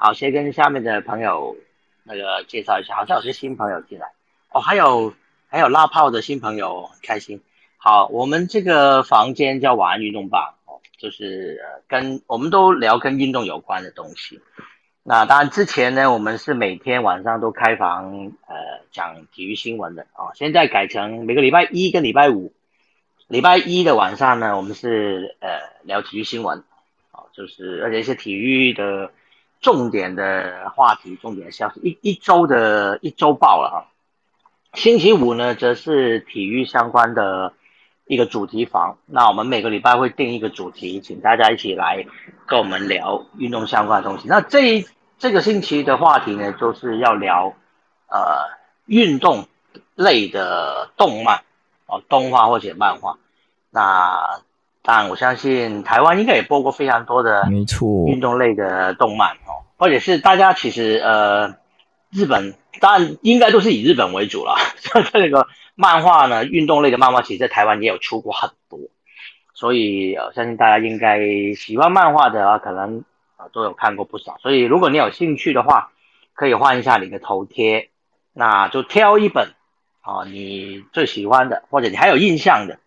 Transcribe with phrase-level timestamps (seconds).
[0.00, 1.56] 好，先跟下面的朋友
[2.04, 4.12] 那个介绍一下，好像有些新朋友进来
[4.52, 5.12] 哦，还有
[5.48, 7.42] 还有拉炮的新朋友，开心。
[7.78, 14.40] 好，我们这个房间叫晚安运动吧，哦，就是跟我们都聊跟运动有关的东西。
[15.02, 18.54] 那当然之前呢，我们是每天晚上都开房，呃，
[18.92, 22.52] 讲体育新闻的哦，现在改成每个礼拜一跟礼拜五。
[23.26, 26.62] 礼拜一的晚上呢，我们是呃聊体育新闻，
[27.10, 29.10] 哦，就是而且是体育的
[29.60, 33.86] 重点的话题、重点消息，一一周的一周报了哈。
[34.74, 37.52] 星期五呢，则是体育相关的
[38.06, 38.98] 一个主题房。
[39.06, 42.06] 那我们每个礼拜会定一个主题，请大家一起来
[42.46, 44.28] 跟我们聊运动相关的东西。
[44.28, 44.86] 那这一
[45.18, 47.54] 这个星期的话题呢，就是要聊
[48.08, 48.50] 呃
[48.86, 49.46] 运动
[49.94, 51.42] 类的动漫。
[51.90, 53.16] 哦，动画或者漫画，
[53.70, 54.42] 那
[54.82, 59.47] 当然我相信台湾应该也播过非常多的，没错，运动类的动漫哦，
[59.78, 61.56] 或者是大家其实呃，
[62.10, 68.80] 日本当然应该都是以日本为主了， 像这个漫画呢，运动类的漫画其实在台湾也有出过很多，
[69.54, 71.20] 所以呃，相信大家应该
[71.56, 73.04] 喜欢漫画的啊，可能
[73.36, 75.92] 啊都有看过不少，所以如果你有兴趣的话，
[76.34, 77.90] 可以换一下你的头贴，
[78.32, 79.54] 那就挑一本。
[80.00, 82.78] 啊，你最喜欢的，或者你还有印象的，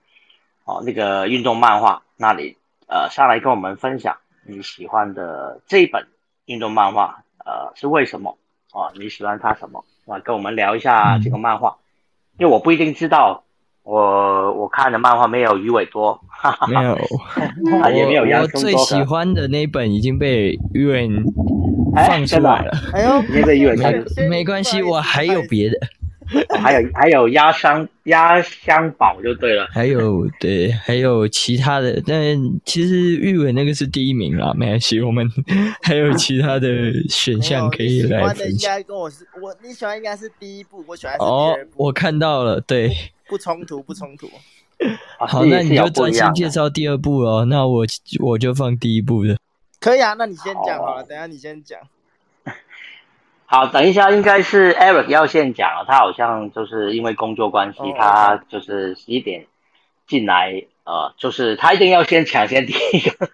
[0.64, 6.08] 哦，那个运动漫画，那你呃上来跟我们分享你喜欢的这一本
[6.46, 8.38] 运动漫画，呃是为什么？
[8.72, 9.84] 啊，你喜欢它什么？
[10.08, 11.78] 啊，跟我们聊一下这个漫画，
[12.38, 13.44] 因为我不一定知道，
[13.84, 16.20] 我我看的漫画没有鱼尾多，
[16.68, 16.98] 没有，
[17.94, 21.10] 也没有我最喜欢的那一本已经被鱼尾
[22.08, 25.78] 放出来了，哎呦，那个鱼尾没没关系，我还有别的。
[26.62, 32.18] 还有还有压箱压箱宝就对了，还有对还有其他的，但
[32.66, 35.30] 其实玉伟那个是第一名啦，没关系，我们
[35.84, 36.68] 还有其他的
[37.10, 38.78] 选项可以来分享。
[38.78, 41.86] 应该跟我是我你喜欢应该是第一部，我喜欢是第二部。
[41.86, 42.96] 我看到了，对，
[43.28, 44.30] 不冲突不冲突。
[45.20, 47.86] 好，那你就专心介绍第二部哦，那我
[48.20, 49.38] 我就放第一部的。
[49.80, 51.80] 可以啊，那你先讲好了，等下你先讲。
[53.52, 59.46] 好，等一下，应该是 Eric 要先讲了他好像就是因为工作关系，他就是十一点
[60.08, 63.28] 进来，呃，就是他一定要先抢先第一个。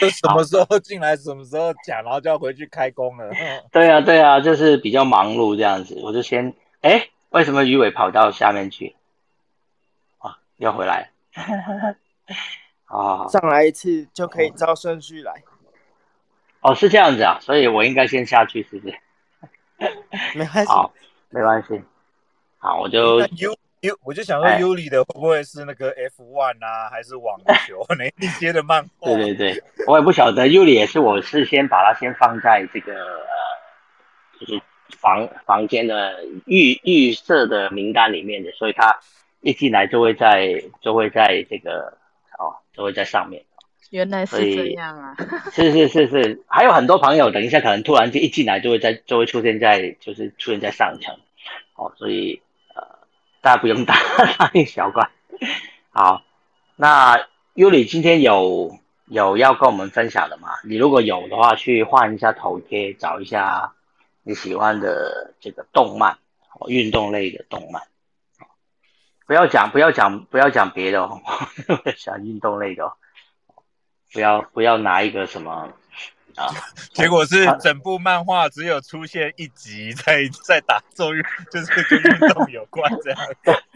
[0.00, 3.30] 就什么时候进来，什么时候讲，然后就要回去开工了。
[3.70, 6.00] 对啊，对啊，就是比较忙碌这样子。
[6.02, 8.96] 我就先，哎，为什么鱼尾跑到下面去？
[10.16, 11.10] 啊，要回来。
[12.86, 15.32] 啊，上来一次就可以照顺序来。
[15.32, 15.57] 哦，
[16.74, 18.94] 是这样子啊，所以我应该先下去，是不是？
[20.34, 20.92] 没关系，好，
[21.30, 21.82] 没关系。
[22.58, 29.14] 好，我就 U U，我就想说 U 里的会不会是那个 F one 啊，还是网球 哪一些的漫画？
[29.14, 34.60] 对对对，我也不晓得 U 里也是，我是先把它先放在这个呃，就是
[34.98, 38.98] 房房间的预预设的名单里面的，所以他
[39.42, 41.96] 一进来就会在就会在这个
[42.36, 43.44] 哦，就会在上面。
[43.90, 45.16] 原来是这样啊！
[45.52, 51.16] 是是是是，还有很多朋友，等一下可能突然间一进来就会在就会出现在就是出现在上层，
[51.74, 52.42] 哦，所以
[52.74, 52.82] 呃
[53.40, 53.96] 大家不用大
[54.38, 55.10] 大惊小怪。
[55.90, 56.22] 好，
[56.76, 60.48] 那尤里今天有有要跟我们分享的吗？
[60.64, 63.72] 你如果有的话，去换一下头贴，找一下
[64.22, 66.18] 你喜欢的这个动漫，
[66.58, 67.82] 哦运动类的动漫。
[69.26, 71.20] 不要讲不要讲不要讲别的哦，
[71.96, 72.84] 想运动类的。
[72.84, 72.92] 哦。
[74.12, 75.68] 不要不要拿一个什么
[76.36, 76.48] 啊？
[76.94, 83.18] 结果是整部漫画只有出现一集在在打咒语， 就是跟运动有关这样。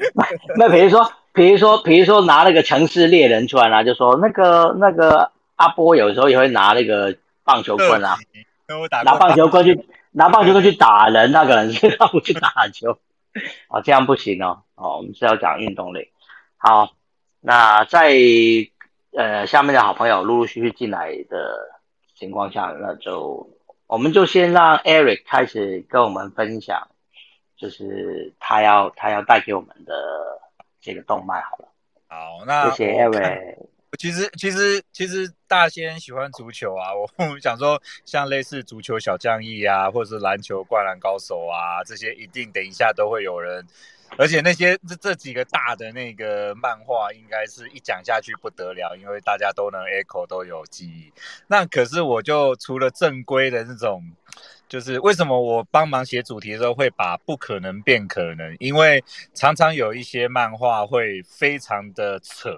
[0.57, 8.17] 那比如说，比如说，比如说拿那个城市猎人出来啦，就说那个那个阿波有时候也会拿那个棒球棍啊，
[9.05, 12.99] 拿棒球棍去拿棒球棍去打人，那个人是他不去打球
[13.69, 14.63] 哦，这样不行哦。
[14.77, 16.11] 哦，我们是要讲运动类。
[16.57, 16.93] 好，
[17.41, 18.13] 那在。
[19.15, 21.81] 呃，下面的好朋友陆陆续续进来的
[22.15, 23.51] 情况下，那就
[23.87, 26.89] 我们就先让 Eric 开始跟我们分享，
[27.57, 29.95] 就是他要他要带给我们的
[30.81, 31.69] 这个动漫好了。
[32.09, 33.57] 好，那谢谢 Eric。
[33.99, 37.07] 其实其实其实大仙喜欢足球啊，我
[37.39, 43.67] 想说像类似足球小将义啊，或者是篮球灌篮高手啊，这些一定等一下都会有人。
[44.19, 51.13] 而且那些这这几个大的那个漫画，应该是一讲下去不得了，因为大家都能 echo 都有记忆。
[51.47, 54.03] 那可是我就除了正规的那种
[54.69, 59.03] 就是为什么我帮忙写主题的时候会把不可能变可能，因为
[59.35, 62.55] 常常有一些漫画会非常的扯，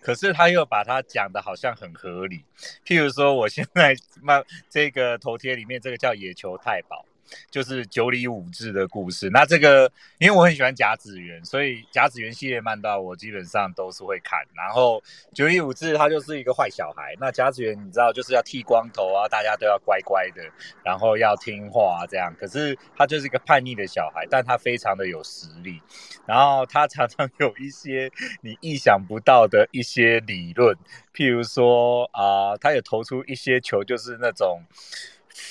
[0.00, 2.44] 可是他又把它讲的好像很合理。
[2.86, 7.04] 譬如说，我现在 漫这个头贴里面这个叫野球太保。
[7.50, 9.28] 就是九里五志的故事。
[9.30, 14.38] 那这个，因为我很喜欢甲子园，所以甲子园系列漫画我基本上都是会看。
[14.54, 15.02] 然后
[15.34, 17.14] 九里五志他就是一个坏小孩。
[17.20, 20.42] 那甲子园你知道就是要剃光头啊，大家都要乖乖的，
[20.84, 22.34] 然后要听话这样。
[22.38, 25.80] 可是他就是一个叛逆的小孩，但他非常的有实力。
[26.26, 28.10] 然后他常常有一些
[28.42, 30.76] 你意想不到的一些理论，
[31.14, 34.62] 譬如说啊，他有投出一些球，就是那种。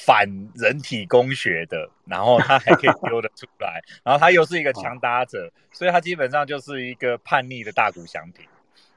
[0.06, 8.46] 反人体工学的，然后他还可以丢得出来，然后他又是一个强 打者，所以他基本上就是一个叛逆的大谷翔平。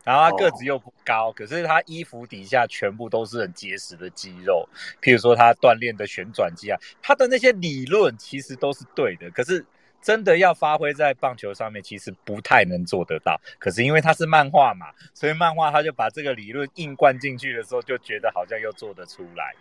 [0.03, 4.69] 然后他个子又不高，可是他衣服底下全部都是很结实的肌肉，
[5.01, 9.65] 譬如说他锻炼的旋转肌啊，他的那些理论其实都是对的，可是。
[10.03, 13.41] 真的要发挥在棒球上面，其实不太能做得到。
[13.59, 19.55] 可是因为它是漫画嘛，所以漫画他就把这个理论硬灌进去的时候，就觉得好像又做得出来。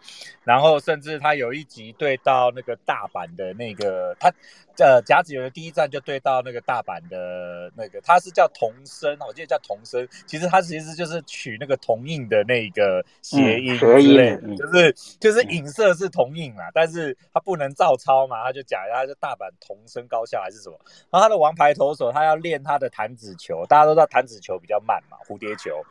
[0.43, 4.31] 然后甚至他有一集对到那个大阪的那个他。
[4.79, 10.07] 呃，甲子园的第一站就对到那个大阪的那个，他是叫童生，我记得叫童生。
[10.25, 20.79] 其实他其实就是取那个同印的那个谐音之类的，就是就是影射是同印嘛，但是他不能照抄嘛，他就讲他是大阪童生高校还是什么。
[21.09, 25.83] 然后他的王牌投手，他要练他的弹指球，大家都知道弹指球比较慢嘛，蝴蝶球。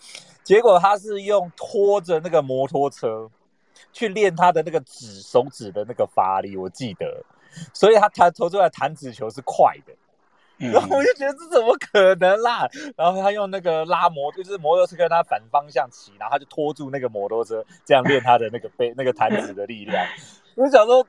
[0.42, 3.30] 结果他是用拖着那个摩托车
[3.92, 7.22] 去练他的那个指手指的那个发力，我记得。
[7.72, 9.92] 所以他弹投出来弹子球是快的，
[10.58, 12.68] 然后我就觉得这怎么可能啦？
[12.96, 20.04] 然后他用那个拉摩，就是摩托车跟他反方向骑，然后他就拖住那个摩托车，这样练他的那个背那个弹指的力量。
[20.56, 21.06] 我就想说，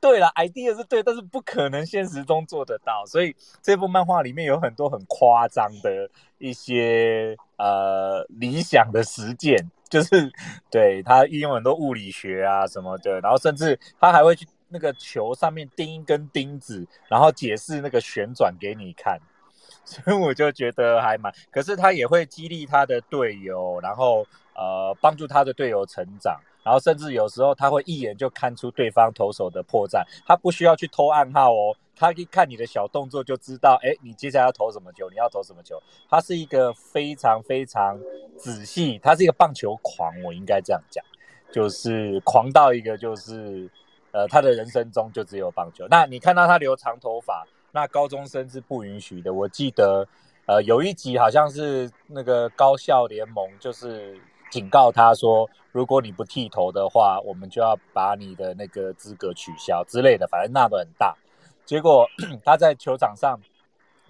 [0.00, 3.04] 对了，idea 是对，但是不可能现实中做得到。
[3.06, 10.32] 所以这部漫画里面有很多很夸张的一些呃理想的实践，就是
[10.72, 14.44] 对他运用很多物理学啊什么的，然后甚至他还会去。
[14.72, 19.18] 那个球上面钉一根钉子，然后解释那个旋转给你看，
[19.84, 21.32] 所以我就觉得还蛮。
[21.50, 35.80] 可是他也会激励他的队友，然后呃帮助他的队友成长，然后甚至有时候他会一眼就看出对方投手的破绽，他不需要去偷暗号哦，他一看你的小动作就知道，哎，你接下来要投什么球，你要投什么球。
[36.08, 38.00] 他是一个非常非常
[38.38, 41.04] 仔细，他是一个棒球狂，我应该这样讲，
[41.52, 43.70] 就是狂到一个就是。
[44.12, 45.86] 呃，他的人生中就只有棒球。
[45.88, 49.32] 那你看到他留长头发，那高中生是不允许的。
[49.32, 50.06] 我记得，
[50.46, 54.20] 呃，有一集好像是那个高校联盟就是
[54.50, 61.16] 警告他说，如果你不剃头的话，我们就要把你的那个资格取消之类的，反正闹得很大。
[61.64, 62.06] 结果
[62.44, 63.40] 他在球场上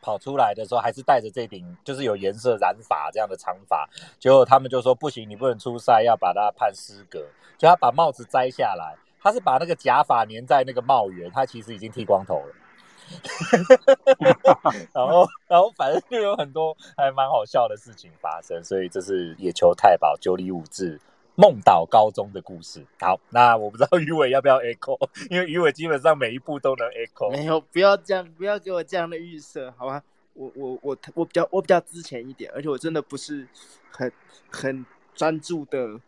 [0.00, 3.88] 跑出来的时候，还是带着这顶就是有颜色染发这样的长发。
[4.18, 7.20] 结果他们就说不行，你不能出赛，要把他判失格，
[7.56, 8.96] 就他把帽子摘下来。
[9.22, 12.54] 他是把那个假发粘在那个帽檐，他其实已经剃光头了。
[14.94, 20.98] 然后，然后反正就有很多还蛮好笑的事情发生，所以这是野球太保九里五志
[21.34, 22.84] 梦岛高中的故事。
[23.00, 24.98] 好，那我不知道鱼尾要不要 echo，
[25.28, 27.30] 因为鱼尾基本上每一步都能 echo。
[27.30, 30.02] 没有，不要这样，不要给我这样的预设，好吧？
[30.34, 33.46] 我我我我比较我比较之前一点，而且我真的不是
[33.90, 34.10] 很
[34.50, 36.00] 很专注的，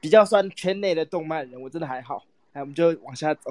[0.00, 2.24] 比较算圈内的动漫人，我真的还好。
[2.52, 3.50] 那我们就往下走，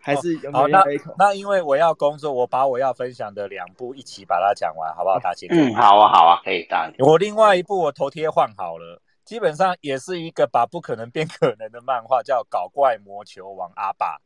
[0.00, 0.82] 还是好那
[1.18, 5.18] 那因为我要工作，我把我要分享的两部一起把它讲完，好不好？
[5.18, 14.16] 大姐，嗯，好啊，好啊，可以，大我另外一部我头贴换好了，基本上也是一个把不可能变可能的漫画，叫《搞怪魔球王阿爸》。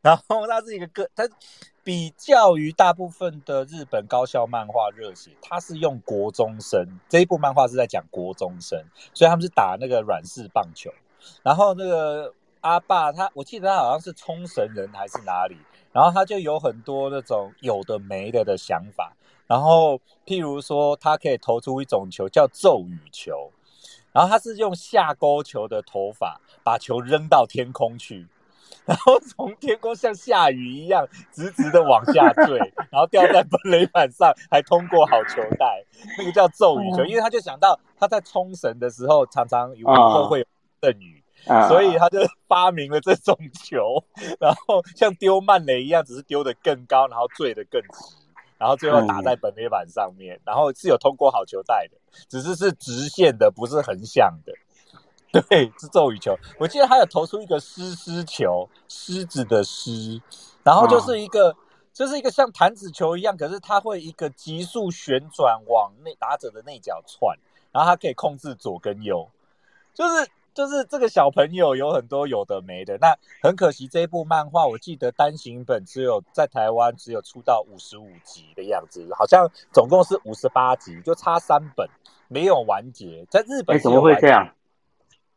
[0.00, 1.28] 然后它是一个个，它
[1.82, 8.80] 比较于大部分的日本高校漫画热血，它是用国中生这一部漫画是在讲国中生，
[9.12, 10.92] 所以他们是打那个软式棒球，
[11.42, 12.32] 然后那个。
[12.64, 15.56] 阿爸他，我记得他好像是冲绳人还是哪里，
[15.92, 19.12] 然后他就有很多那种有的没的的想法，
[19.46, 23.52] 然后譬如说他可以投出一种球叫咒语球，
[24.12, 28.26] 然后他是用下勾球的投法把球扔到天空去，
[28.86, 32.56] 然后从天空像下雨一样直直的往下坠，
[32.90, 35.84] 然后掉在本垒板上，还通过好球带，
[36.16, 40.46] 那个叫咒语球，因为他就想到他在冲绳的时候常常有后会有
[40.80, 41.22] 阵雨。
[41.68, 44.04] 所以他就发明了这种球，
[44.40, 47.88] 然后像丢慢雷一样，只是丢得更高，然后坠得更直，
[48.58, 51.96] 然后最后打在本垒板上面，然后是有通过好球带的，
[52.28, 54.52] 只是是直线的，不是横向的。
[55.48, 56.38] 对，是咒语球。
[56.60, 60.22] 我记得他有投出一个狮狮球，狮子的狮，
[60.62, 61.56] 然后就是一个，
[61.92, 67.36] 就是一个像弹子球一样，可是它会一个急速旋转往内打者的内角窜，
[67.72, 69.28] 然后它可以控制左跟右，
[69.92, 72.96] 就是就是这个小朋友有很多有的没的。
[72.98, 81.86] 那很可惜，这一部漫画我记得单行本只有在台湾只有出到五十五集的样子，好像总共是五十八集，就差三本
[82.28, 83.26] 没有完结。
[83.28, 84.48] 在日本怎么会这样？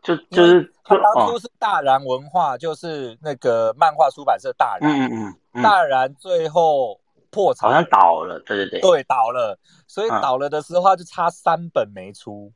[0.04, 6.98] 就就是他当初是大然文化，就是那个漫画出版社大然，嗯嗯嗯，大然最后
[7.30, 12.50] 破产，好像倒了，对对对，对倒了，所以倒了的时候就差三本没出，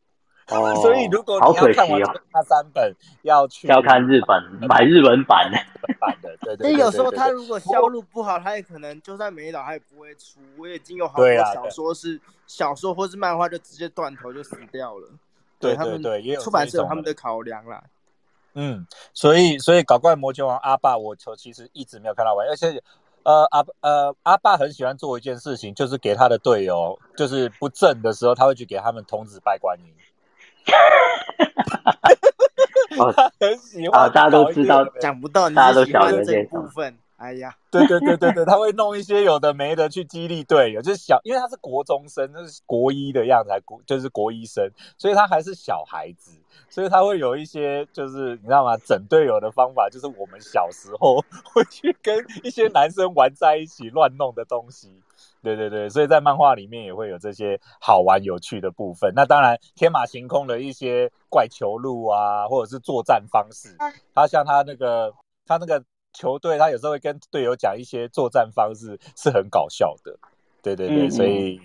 [0.51, 2.01] 哦，所以如果你要看完
[2.34, 2.93] 那三本，
[3.24, 5.58] 要去要看日本买日本版的，
[6.00, 6.72] 版的，对对。
[6.72, 10.39] 那有时候他如果销路不好，他也可能就算没倒，他也不会出。
[10.58, 15.08] 我已经有好多小说是小说或是漫画就直接断头就死掉了。
[15.60, 17.84] 对他们对，也有出版社有他们的考量啦。
[18.53, 22.81] 嗯，所以所以搞怪魔球王阿爸，我其实一直没有看到完，而且
[23.24, 29.86] 呃阿呃阿爸很喜欢做一件事情，就是给他的队友就是不正的时候，他会去给他们童子拜观音。
[33.15, 36.95] 他很喜欢，大家都知道，讲不到，大家都晓得这部分。
[37.17, 46.31] 哎呀，对对对对对，他会弄一些有的没的去激励队友，就是小，因为他是国中生，就是国一的样子，还国就是国一生，所以他还是小孩子，
[46.67, 48.75] 所以他会有一些就是你知道吗？
[48.75, 55.03] 整队友的方法，就是我们小时候会去跟一些男生玩在一起乱弄的东西，
[55.41, 59.12] 对对对，所以在漫画里面也会有这些好玩有趣的部分。
[59.15, 63.75] 那当然，天马行空的一些怪球路啊，或者是作战方式，
[64.13, 65.13] 他像他那个
[65.45, 65.83] 他那个。
[66.13, 70.13] 球队他有时候会跟队友讲一些作战方式，是很搞笑的。
[70.62, 71.57] 对对对，所以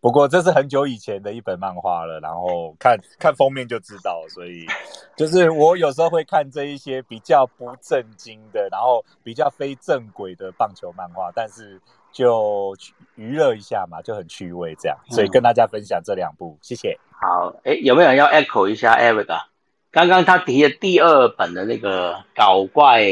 [0.00, 4.24] 不过这是很久以前的一本漫画了，然后看看封面就知道。
[4.30, 4.66] 所以
[5.16, 11.80] 就是我有时候会看这一些比较不正经的，然后比较非正轨的棒球漫画，但是
[12.12, 12.74] 就
[13.14, 14.96] 娱乐一下嘛，就很趣味这样。
[15.10, 16.98] 所以跟大家分享这两部，谢谢。
[17.10, 19.48] 好，哎，有没有人要 echo 一下 Eric 啊？
[19.92, 23.02] 刚刚他提的第二本的那个搞怪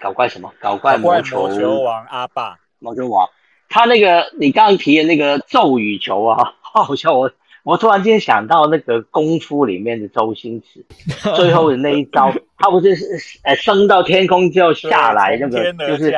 [0.00, 3.28] 搞怪什么搞怪魔球王阿爸魔球王，
[3.70, 7.30] 他那个你刚刚提的那个咒语球啊， 好像我
[7.62, 10.84] 我突然间想到那个功夫里面的周星驰
[11.36, 16.10] 最后的那一招，他不是是呃升到天空就下来那个就是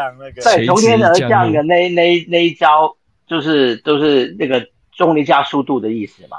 [0.42, 2.96] 对从天而降的那那那一招，
[3.28, 4.66] 就是就是那个
[4.96, 6.38] 重力加速度的意思嘛。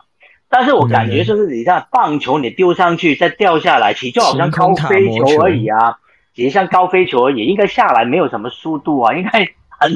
[0.50, 5.98] 但是我感觉就是你像棒球，你丢上去再掉下来，其实就好像高飞球而已啊，
[6.36, 9.50] 其实像高飞球而已，应该下来没有什么速度啊，应该
[9.90, 9.96] 很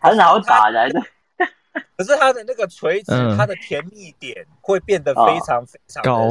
[0.00, 1.00] 很好打来的。
[1.96, 6.28] 可是它的那个垂直，它的甜蜜点会变得非常非常高。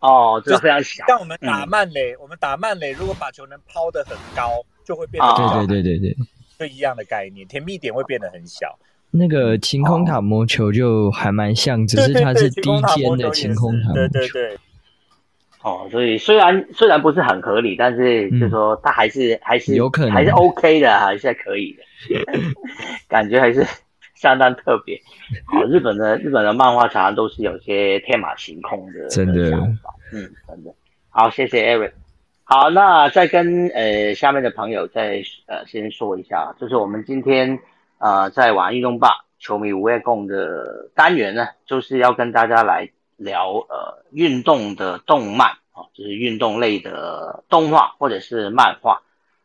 [0.00, 1.06] 哦，就非常小。
[1.06, 6.16] 像我们打慢垒，我们打慢垒，如果把球能抛得很高，就会变得对对对对对，
[6.58, 8.76] 就一样的概念，甜蜜点会变得很小。
[9.12, 12.62] 那个晴空塔魔球就还蛮像，只是它是低
[12.94, 14.08] 尖的晴空塔魔球。
[14.08, 14.58] 对对对。
[15.62, 22.24] 哦，所以虽然虽然不是很合理，但是就说他还是还是有可能还是 OK 的，还是可以的，
[23.08, 23.64] 感觉还是
[24.14, 25.00] 相当特别。
[25.46, 30.74] 好，日本的日本的漫画常常都是有些天马行空的真的想法，嗯，真的。
[31.10, 31.92] 好，谢谢 Eric。
[32.44, 37.58] 好，那再跟呃下面的朋友再呃先说一下，就是我们今天。
[38.04, 42.90] 呃，在玩运动吧球迷无夜共的单元呢，就是要跟大家来
[43.22, 49.02] 聊呃运动的动漫啊，就是运动类的动画或者是漫画，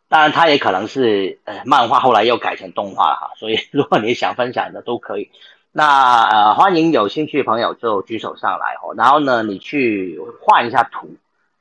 [0.08, 5.30] 当然它也可能是呃漫画后来又改成动画了哈，所以如果你想分享的都可以，
[5.72, 11.16] 那呃欢迎有兴趣的朋友就举手上来哦，然后呢你去换一下图，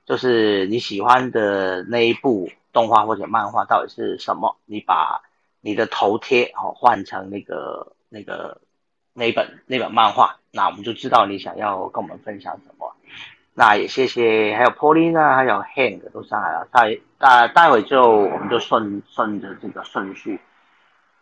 [0.05, 5.23] 就是你喜欢的那一部动画或者漫画到底是什么，你把。
[5.63, 8.61] 你的头贴哦换成那个那个
[9.17, 12.95] 那本那本漫画，那我们就知道你想要跟我们分享什么。
[13.55, 16.69] 那也谢谢，还有 Paulina，还有 Hank 都上来了。
[16.71, 20.39] 待待待会就我们就顺顺着这个顺序，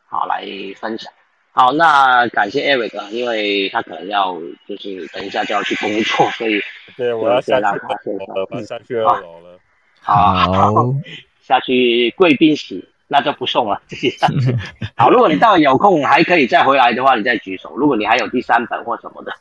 [0.09, 0.45] 好来
[0.77, 1.13] 分享。
[1.53, 4.35] 好，那感谢 Eric，因为他可能要
[4.67, 6.61] 就是等一下就要去工作，所以
[6.99, 9.57] 对我要下去了，下去二楼了。
[10.01, 10.93] 好，
[11.41, 12.89] 下去贵宾室。
[13.07, 14.11] 那就不送了，这些
[14.97, 17.75] 好，如果你到有空还可以再回来的话，你再举手。
[17.77, 19.33] 如果你还有第三本或什么的，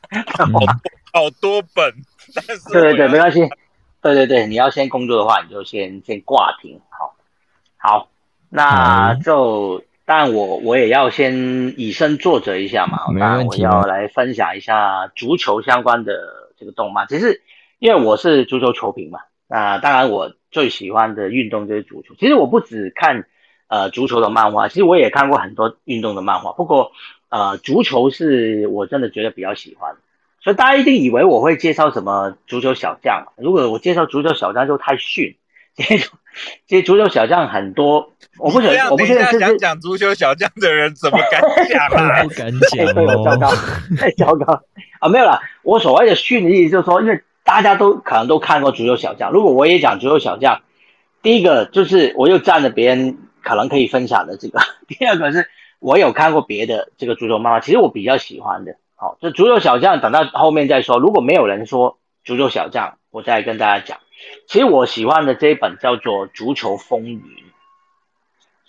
[1.14, 1.94] 好多本，
[2.72, 3.48] 对对对，没关系。
[4.02, 6.82] 对对对，你要先工作的话，你就先先挂停。
[6.90, 7.16] 好，
[7.78, 8.10] 好，
[8.50, 13.00] 那就但我我也要先以身作则一下嘛。
[13.14, 13.64] 没问题。
[13.66, 16.14] 我要来分享一下足球相关的
[16.58, 17.08] 这个动漫。
[17.08, 17.42] 其实
[17.80, 22.14] 因为我是足球球评嘛，那当然我最喜欢的运动就是足球。
[22.20, 23.26] 其实我不只看
[23.68, 26.52] 呃足球的漫画，其实我也看过很多运动的漫画。
[26.52, 26.92] 不过
[27.30, 29.96] 呃足球是我真的觉得比较喜欢，
[30.42, 33.28] 所以大家一定以为我会介绍什么足球小将。
[33.38, 35.36] 如果我介绍足球小将就太逊。
[35.76, 36.08] 其实
[36.68, 42.22] 其实足球小将很多，我不想我不确定是想讲足球小将的人怎么敢讲啊？
[42.22, 43.64] 不敢讲太糟糕哦。
[43.98, 44.62] 太糟糕
[45.00, 45.10] 啊！
[45.10, 50.62] 没有啦，我所谓的逊的意思就是说，因为大家都可能都看过足球小将，如果我也讲足球小将，
[51.24, 58.78] 第一个就是我又占了别人可能可以分享的这个， 第二个是我有看过别的这个足球漫画，其实我比较喜欢的。
[58.96, 60.98] 好，这足球小将，等到后面再说。
[60.98, 64.00] 如果没有人说足球小将，我再跟大家讲。
[64.48, 67.20] 其实我喜欢的这一本叫做《足球风云》，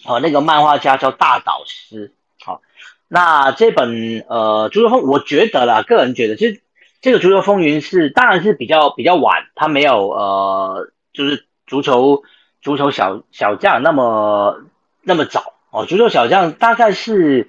[0.04, 2.12] 哦，那个漫画家叫大岛师。
[2.44, 2.62] 好，
[3.06, 6.60] 那这本呃《足球风》，我觉得啦，个人觉得，其实
[7.00, 12.24] 这个《足球风云》是当然是比较比较晚，它没有呃，就是足球
[12.64, 14.64] 足球小小将那么
[15.02, 15.86] 那么早哦。
[15.86, 17.48] 足球小将大概是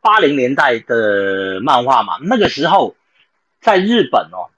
[0.00, 2.96] 八零年代的漫画嘛，那个时候
[3.60, 4.48] 在日本哦。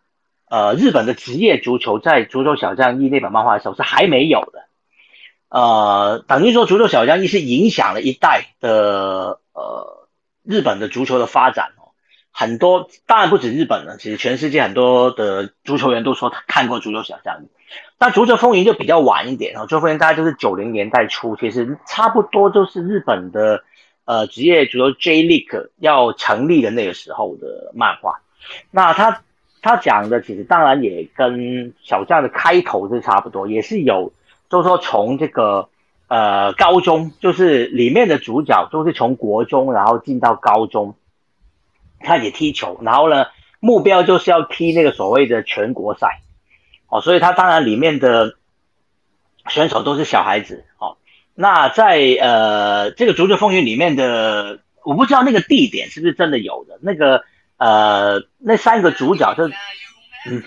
[0.46, 4.66] 呃，日本的职业足球在《足球小将一》那本漫画的时候是还没有的，
[5.48, 10.06] 呃，等于说《足球小将一》是影响了一代的呃
[10.44, 11.90] 日本的足球的发展哦。
[12.30, 23.64] 很多当然不止日本了，其实全世界很多的足球员都说他看过《足球小将一》，但《足球风云》就比较晚一点哦，《足球风云》大概就是九零年代初，其实差不多就是日本的
[24.04, 28.20] 呃职业足球 J League 要成立的那个时候的漫画，
[28.70, 29.20] 那他。
[29.66, 34.12] 他讲的其实当然也跟小将的开头是差不多，也是有，
[34.50, 35.70] 就是说从这个
[36.06, 40.96] 呃高中，就是里面的主角都是从国中然后进到高中，
[42.00, 43.24] 开始踢球，然后呢
[43.58, 46.20] 目标就是要踢那个所谓的全国赛，
[46.94, 48.36] 哦，所以他当然里面的
[49.48, 50.96] 选手都是小孩子哦。
[51.34, 57.24] 那在呃这个足球风云里面的，我不知道那个地点是不是真的有的那个。
[57.56, 59.46] 呃，那三个主角就，
[60.28, 60.42] 嗯，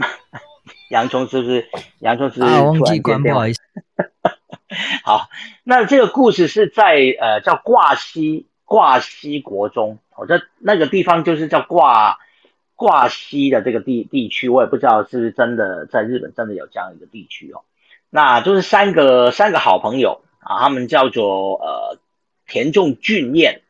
[0.88, 1.68] 洋葱是不是？
[1.98, 3.60] 洋葱是不是啊，忘突然记关，间不好意思。
[5.04, 5.28] 好，
[5.64, 12.18] 那这个故事是在呃叫挂西挂西国中，哦，这那个地方就是叫挂
[12.76, 17.62] 挂西的这个地地区，我也不知道是不是真的在日本真的有这样一个地区哦。
[18.10, 21.98] 那就是三个三个好朋友啊，他们叫做呃
[22.46, 23.62] 田中俊彦。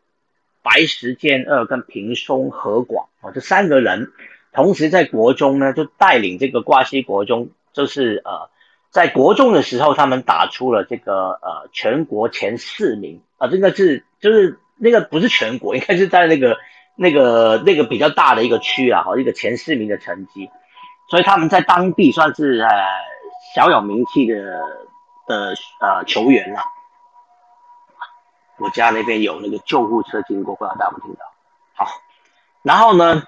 [0.68, 4.10] 白石健二跟平松和广哦，这三个人
[4.52, 8.50] 同时在国中呢，就带领这个挂西国中，就是呃，
[8.90, 16.56] 在国中的时候，他们打出了这个呃全国前四名啊，这个是就是那个不是全国，应该是在那个
[16.96, 20.50] 那个那个比较大的一个区啊，好一个前四名的成绩，
[21.10, 22.70] 所以他们在当地算是呃
[23.54, 24.34] 小有名气的
[25.26, 26.60] 的呃球员了。
[28.58, 31.26] 我家那边有那个救护车经过，不知道大家有没有听到？
[31.74, 31.86] 好，
[32.62, 33.24] 然后呢，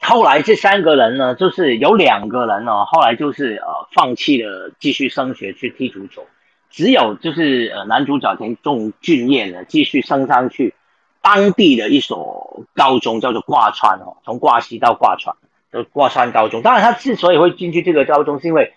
[0.00, 6.26] 后来这三个人呢，就是有两个人呢，后来就是呃放弃了继续升学去踢足球，
[6.68, 10.74] 只有就是呃男主角田中俊彦呢继续升上去
[11.22, 15.36] 当地的一所高中，叫做挂川哦，从挂西到挂川
[15.70, 16.62] 的挂川高中。
[16.62, 18.74] 当然，他之所以会进去这个高中，是因为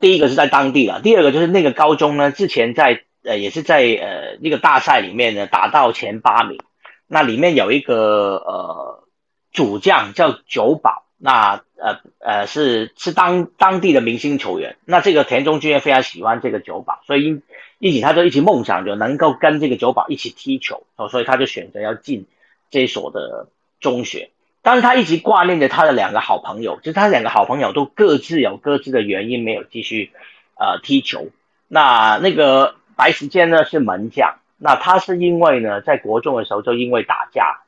[0.00, 3.02] 第一个是在当地了，第二个就是那个高中呢之前在。
[3.24, 6.60] 呃，也是在呃那个大赛里面呢打到前八名，
[7.08, 9.04] 那里面有一个呃
[9.52, 17.42] 主将叫久保，那呃呃是是当当地的明星球员，那这个田中君也非常喜欢这个久保，所以一
[17.78, 22.26] 一起他就一起梦想着能够跟这个久保一起踢球哦，所以他就选择要进
[22.70, 23.48] 这所的
[23.80, 24.30] 中学，
[24.62, 30.12] 但是他一直挂念着他的两个好朋友，就是他两个好朋友都各自有各自的原因没有继续
[30.56, 31.28] 呃踢球，
[31.68, 32.74] 那那个。
[32.98, 37.60] 白石健呢是门将，那他是因为呢在国中的时候就因为打架，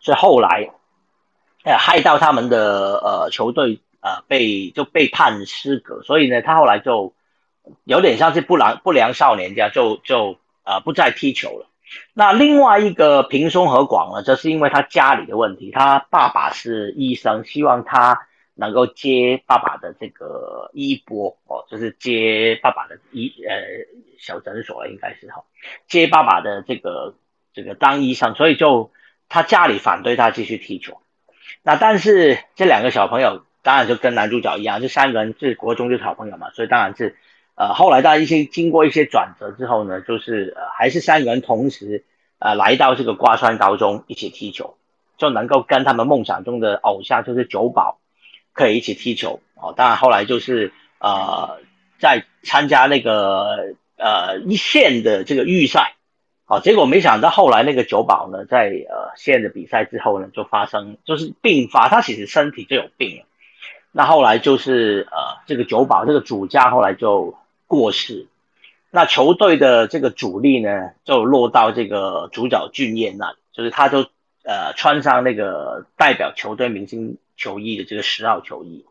[0.00, 0.70] 是后来，
[1.64, 7.12] 呃害到他们的呃球队呃被就被判失格，所以呢他后来就
[7.84, 11.66] 有点像是不良不良少年这样，就就呃不再踢球了。
[12.12, 18.26] 那另外一个平松和广呢，则是因为他家里的问题，他爸爸是医生，希望他。
[18.56, 23.52] 能够接爸爸的这个衣钵哦，就是接爸爸的医呃
[24.16, 25.42] 小诊所，应该是哈，
[25.88, 27.16] 接爸爸的这个
[27.52, 28.92] 这个当医生，所以就
[29.28, 31.00] 他家里反对他继续踢球。
[31.64, 37.16] 那但是这两个小朋友当然就跟男主角一样，这三个人是国中就是好朋友嘛，所以当然是
[37.54, 42.04] 呃后来大家一些经过一些转折之后呢，就是呃还是三个人同时
[42.38, 44.76] 呃来到这个挂川高中一起踢球，
[45.16, 47.98] 就能够跟他们梦想中的偶像就是久保。
[48.56, 51.58] 可以一起踢球哦，当然后来就是呃
[51.98, 55.96] 在参加那个呃一线的这个预赛，
[56.44, 63.24] 好，结果没想到后来那个九保呢，在呃县的比赛之后呢，就发生就是病发，他其实身体就有病了，
[63.90, 67.34] 那后来就是呃这个九保这个主将后来就
[67.66, 68.26] 过世，
[68.90, 74.06] 那球队的这个主力呢就落到这个主角俊彦那里，就是他就
[74.44, 78.84] 呃穿上那个代表球队明星球衣的这个十号球衣。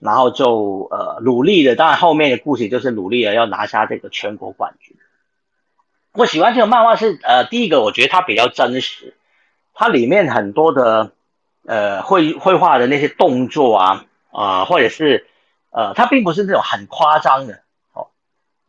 [0.00, 4.96] 然后就呃努力的，当然后面的故事就是努力的要拿下这个全国冠军。
[6.12, 9.16] 我喜欢这个漫画是呃第一个，我觉得它比较真实，
[9.74, 11.10] 它里面很多的
[11.66, 15.26] 呃绘绘画的那些动作啊啊，或者是
[15.70, 17.62] 呃它并不是那种很夸张的。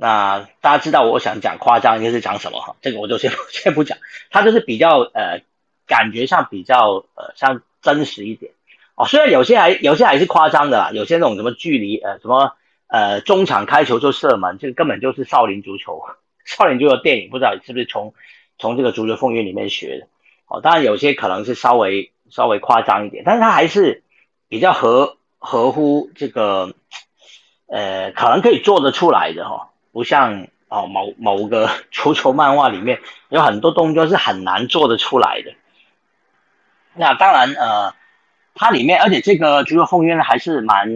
[0.01, 2.77] 那大家知道我想讲夸张应该是讲什么哈？
[2.79, 3.97] 这个我就先 先不讲，
[4.31, 5.41] 它就是比较呃
[5.87, 8.53] 感觉上比较呃像真实一点。
[8.95, 12.53] 哦，虽然有些还有些还是夸张的啦，有些那种什么距离，呃，什么
[12.87, 16.01] 呃中场开球就射门，这个根本就是少林足球，
[16.45, 18.13] 少林足球电影不知道是不是从
[18.57, 20.07] 从这个足球风云里面学的。
[20.47, 24.01] 哦，当然有些可能是稍微稍微夸张一点，但是它还是
[24.47, 26.73] 比较合合乎这个，
[27.67, 29.68] 呃，可能可以做得出来的哈，
[29.99, 35.51] 不像哦某某个足球漫画里面有很多动作是很难做得出来的。
[36.95, 37.93] 那当然呃。
[38.61, 40.89] 它里面，而且这个《足球风云》还是蛮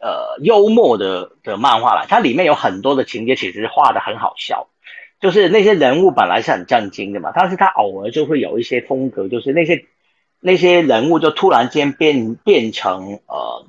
[0.00, 2.06] 呃幽默的的漫画了。
[2.08, 4.68] 它里面有很多的情节，其实画的很好笑。
[5.20, 9.84] 就是那些人物本来是很震惊的嘛，但是他偶尔就会有一些风格，就是那些
[10.40, 13.66] 那些人物就突然间变变成呃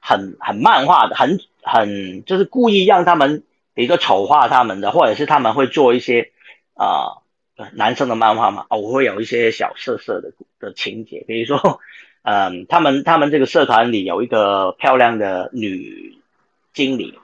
[0.00, 3.42] 很很漫画的，很很就是故意让他们
[3.74, 6.32] 比如说丑化他们的，或者是他们会做一些
[6.74, 7.22] 啊
[7.74, 11.80] 男生的漫画嘛，偶尔会有一些小色色的的情节，比如说。
[12.26, 16.16] 嗯，他们他们这个社团里有一个漂亮的女
[16.72, 17.18] 经理，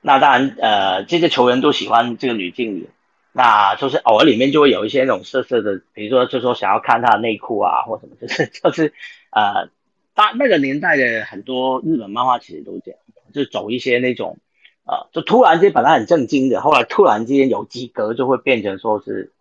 [0.00, 2.88] 那当然呃这些球员都喜欢这个女经理，
[3.30, 8.92] 那就是偶尔里面就会有一些那种色色的，比如说就说想要看她的内裤啊或什么，就是 就是
[9.30, 9.68] 呃，
[10.12, 12.98] 大那个年代的很多日本漫画其实都这样，
[13.32, 14.38] 就走一些那种
[14.84, 19.32] 啊，就突然间本来很正经的，后来突然之间有几格就会变成说是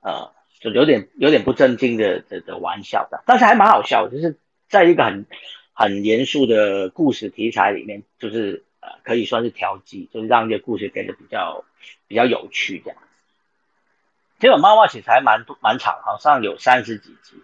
[0.00, 0.30] 呃。
[0.62, 4.36] 就有点有点不正经的的的玩笑的，但是还蛮好笑，就是
[4.68, 5.24] 在一个很
[5.72, 11.64] 很严肃的故事题材里面，就是呃可以算是调剂，就是让这个故事变得比较
[12.08, 12.98] 比较有趣这样。
[14.38, 17.36] 这本漫画其实还蛮蛮长，好像有三十几集。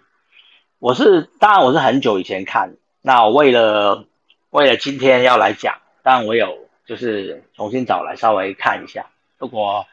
[0.79, 4.05] 我是当然我是很久以前看，那我为了
[4.51, 9.87] 为了今天要来讲，当然我有就是重新找来稍微看一下，如果。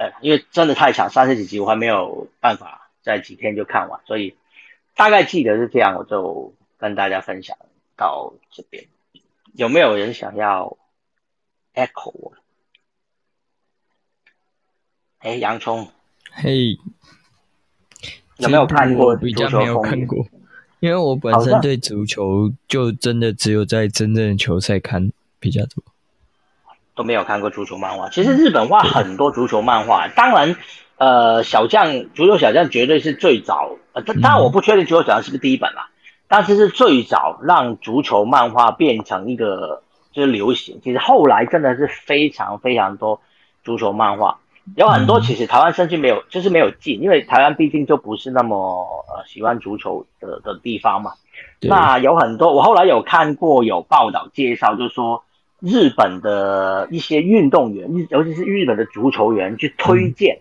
[0.00, 4.36] 呃，因为真的太长，三十几集我还没有办法在几天就看完，所以
[4.94, 7.58] 大概记得是这样，我就跟大家分享
[7.96, 8.86] 到这边。
[9.54, 10.78] 有没有人想要
[11.74, 12.32] echo 我？
[15.18, 15.90] 哎，洋葱，
[16.30, 16.78] 嘿，
[18.36, 19.16] 有没有看过？
[19.16, 20.24] 比较没有看过，
[20.78, 25.82] 因为我本身对足球就真的只有在真正的球赛看比较多。
[26.98, 28.08] 都没有看过足球漫画。
[28.08, 30.56] 其实日本画很多足球漫画，当然，
[30.96, 33.76] 呃，小将足球小将绝对是最早。
[33.92, 35.90] 呃，当然我不确定足球小将是不是第一本啦，
[36.26, 40.80] 但是是最早让足球漫画变成一个就是流行。
[40.82, 43.20] 其实后来真的是非常非常多
[43.62, 44.40] 足球漫画，
[44.74, 51.12] 有很多其实台湾甚至没有，就是没有进，因为台湾毕竟就不是那么呃喜欢足球的的地方嘛。
[51.60, 55.22] 那有很多，我后来有看过有报道介绍，就说。
[55.60, 60.40] 日本的一些运动员，日尤其是日本的足球员去推荐，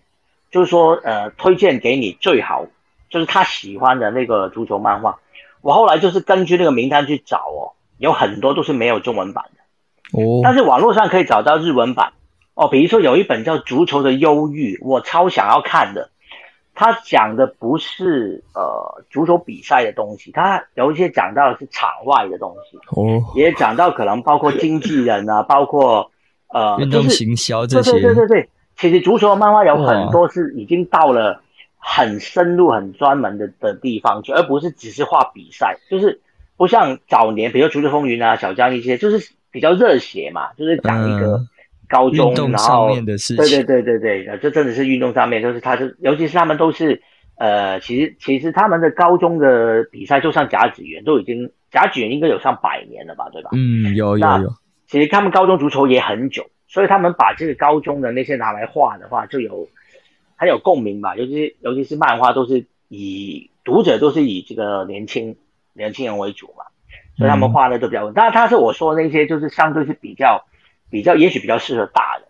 [0.51, 2.67] 就是说，呃，推荐给你最好，
[3.09, 5.19] 就是他喜欢的那个足球漫画。
[5.61, 12.13] 我后来就是根据那个名单去找哦，有很多都是没有中文版的哦，但是网络上可以找到日文版
[12.53, 12.67] 哦。
[12.67, 16.11] 比如说有一本叫《足球的忧郁》，我超想要看的。
[16.79, 26.11] 他讲的不是呃足球比赛的东西，他有一些讲到的是场外的东西，哦，也讲到可能包括经纪人啊， 包括
[26.49, 31.41] 呃运动行销这些，对对对对其实足球漫画有很多是已经到了
[31.79, 36.21] 很深入、很专门的的地方去，而不是只是画比赛，就是
[36.57, 41.41] 不像早年，比如《足球风云》啊、小将一些，就是比较热血嘛，就是讲一个。
[41.87, 47.01] 高中，然后对对对对对，这真的是运动上面，就是他是，尤其是他们都是，
[47.37, 53.49] 呃，其实其实他们的高中的比赛，就像甲子园都已经，甲子园应该有上百年了吧，对吧？
[53.53, 54.53] 嗯，有有有。
[54.87, 59.67] 其实他们高中足球也很久，所以他们把这个高中的那些拿来画的话，就有
[60.35, 61.15] 很有共鸣吧。
[61.15, 65.35] 尤其尤其是漫画，都是以读者都是以这个年轻
[65.73, 66.63] 年轻人为主嘛，
[67.17, 68.13] 所以他们画的都比较稳。
[68.13, 70.45] 当然，他是我说的那些，就是相对是比较
[70.89, 72.23] 比较，也许比较适合大人。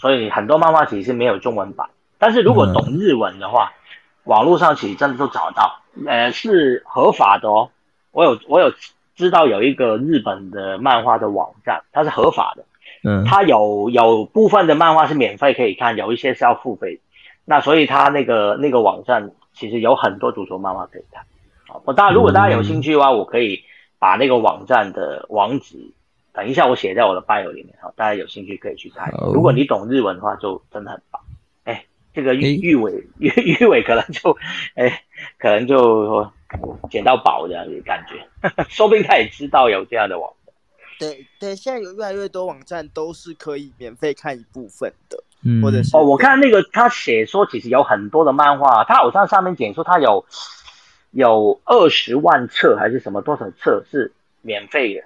[0.00, 3.72] 所以很多漫画其实没有中文版，但是如果懂日文的话，
[4.22, 7.70] 网络上其实真的都找到，呃，是合法的哦。
[8.12, 8.72] 我有我有
[9.16, 12.64] 知道有一个日本的漫画的网站，它是合法的，
[13.02, 17.00] 嗯，它有有部分的漫画是免费可以看，有一些是要付费。
[17.44, 21.24] 那所以它那个那个网站其实有很多足球漫画可以看。
[21.66, 23.64] 好，我当然如果大家有兴趣的话，我可以
[23.98, 25.90] 把那个网站的网址。
[26.38, 29.12] 等一下，我写在我的 bio 里面，好，大家有兴趣可以去看。
[29.34, 31.20] 如果你懂日文的话，就真的很棒。
[31.64, 34.38] 哎，这个玉 玉伟玉玉伟可能就，
[34.76, 35.02] 哎，
[35.36, 36.30] 可能就
[36.90, 38.24] 捡到宝这样子感觉，
[38.70, 40.54] 说不定他也知道有这样的网站。
[41.00, 50.24] 对对，现在有越来越多网站都是可以免费看一部分的，嗯，或者是哦，我看那个他写说，其实有很多的漫画，他好像上面讲说他有
[51.10, 55.02] 有二十万册还是什么多少册是免费的。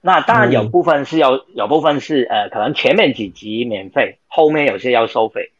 [0.00, 5.50] 那当然有部分是要，有部分是呃，可能前面几集免费，后面有些要收费。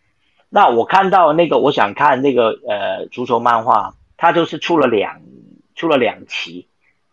[0.48, 5.20] 那我看到那个，我想看那个呃足球漫画，它就是出了两
[5.74, 6.66] 出了两期，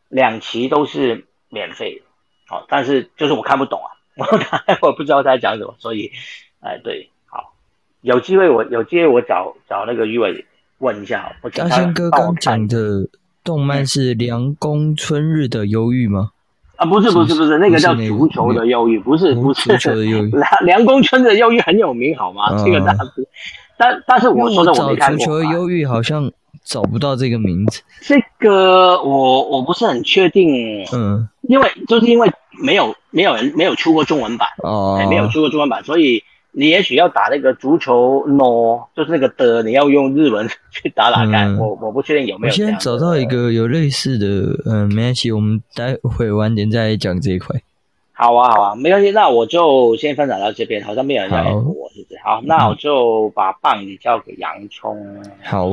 [0.07, 2.05] 两期都是免费的，
[2.47, 4.25] 好，但是就是我看不懂啊，我
[4.87, 6.11] 我不知道在讲什么，所以
[6.61, 7.53] 哎对，好，
[8.01, 10.45] 有机会我有机会我找找那个于伟
[10.77, 13.09] 问一下，我大仙哥刚讲的
[13.43, 16.31] 动漫是《凉宫春日的忧郁》吗？
[16.77, 20.31] 啊，不是不是不是，那个叫足球的忧郁，不是不是足球的忧郁。
[20.35, 22.55] 梁梁公村的忧郁很有名，好吗？
[22.63, 23.27] 这个大师，
[23.77, 25.17] 但但是我说的我没看过。
[25.17, 26.31] 足球的忧郁好像
[26.63, 27.81] 找不到这个名字。
[28.01, 36.23] 这个我我不是很确定，嗯，因为就是因为没有没有人没有出过中文版哦，没有出过中文版，所以。
[36.57, 41.53] 你也许要打那个足球 no，就是那个的，你要用日文去打打看。
[41.57, 42.51] 我我不确定有没有。
[42.51, 44.25] 我先找到一个有类似的，
[44.65, 47.61] 嗯，没关系，我们待会晚点再讲这一块。
[48.13, 52.17] 好啊，好啊，没关系，那我就先分享到这边，好像没有人要我，是不是？
[52.23, 54.97] 好，那我就把棒子交给洋葱。
[55.43, 55.69] 好，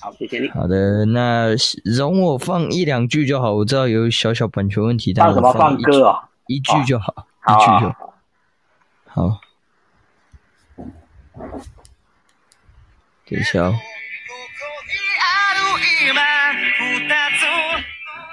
[0.00, 0.48] 好，谢谢你。
[0.48, 1.48] 好的，那
[1.84, 3.52] 容我放一两句就好。
[3.52, 6.30] 我知道有小小版权问题，但放什么放歌啊？
[6.46, 7.12] 一句就好，
[7.46, 8.14] 一句就好。
[9.04, 9.40] 好。
[13.28, 13.74] 等一下哦。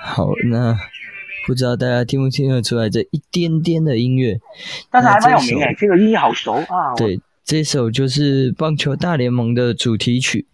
[0.01, 0.77] 好，那
[1.45, 4.39] 不知道大家听不听得出来这一点点的音乐？
[4.89, 6.93] 但是还蛮有名诶，这个音乐好熟啊。
[6.95, 10.45] 对，这首就是棒球大联盟的主题曲，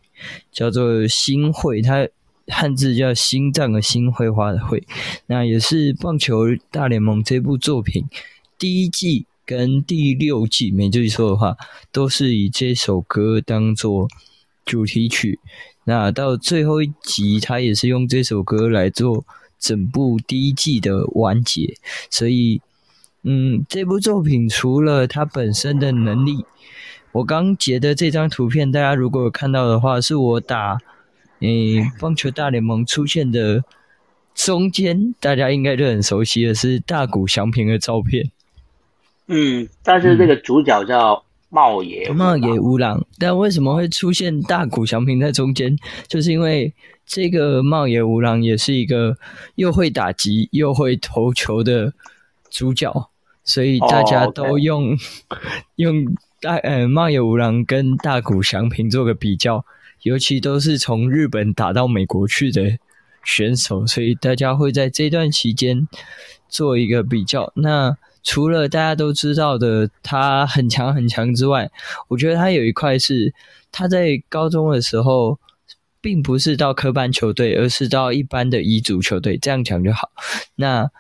[0.52, 2.08] 叫做《心会》，它
[2.52, 4.84] 汉字叫“心脏”的“心”，会花的“绘”。
[5.28, 8.06] 那也是棒球大联盟这部作品
[8.58, 9.28] 第一季。
[9.52, 11.58] 跟第六季没记错的话，
[11.92, 14.08] 都是以这首歌当做
[14.64, 15.40] 主题曲。
[15.84, 19.26] 那到最后一集，他也是用这首歌来做
[19.60, 21.76] 整部第一季的完结。
[22.10, 22.62] 所以，
[23.24, 26.46] 嗯，这部作品除了它本身的能力，
[27.12, 30.78] 我刚截的这张图片，大家如果有看到的话，是我打
[31.42, 33.62] 诶棒球大联盟出现的
[34.34, 38.32] 中间，大家应该都很熟悉的是大谷翔平的照片。
[39.28, 45.78] 嗯，但是这个主角叫茂野茂野无郎，但为什么会出现大谷翔平在中间？
[46.08, 46.74] 就是因为
[47.06, 49.18] 这个茂野无郎也是一个
[49.56, 51.94] 又会打击又会投球的
[52.50, 53.10] 主角，
[53.44, 54.98] 所以大家都用
[55.76, 56.06] 用
[56.40, 59.66] 大呃茂野无郎跟大谷翔平做个比较，
[60.04, 62.78] 尤其都是从日本打到美国去的
[63.24, 65.88] 选手，所以大家会在这段期间
[66.48, 67.52] 做一个比较。
[67.56, 71.72] 那除了大家都知道的他很强很强之外，
[72.08, 73.34] 我觉得他有一块是
[73.72, 75.40] 他在高中的时候，
[76.00, 80.12] 并不是到科班球队，而是到一般的乙组球队，这样讲就好。
[80.56, 80.92] 那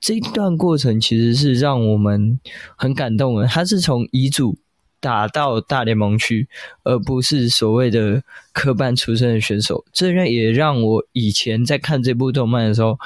[0.00, 2.38] 这一段过程其实是让我们
[2.76, 3.48] 很感动的。
[3.48, 4.56] 他是从乙组
[5.00, 6.48] 打到大联盟去，
[6.84, 9.84] 而不是所谓的科班出身的选手。
[9.92, 12.96] 这让也让我以前在看这部动漫的时候，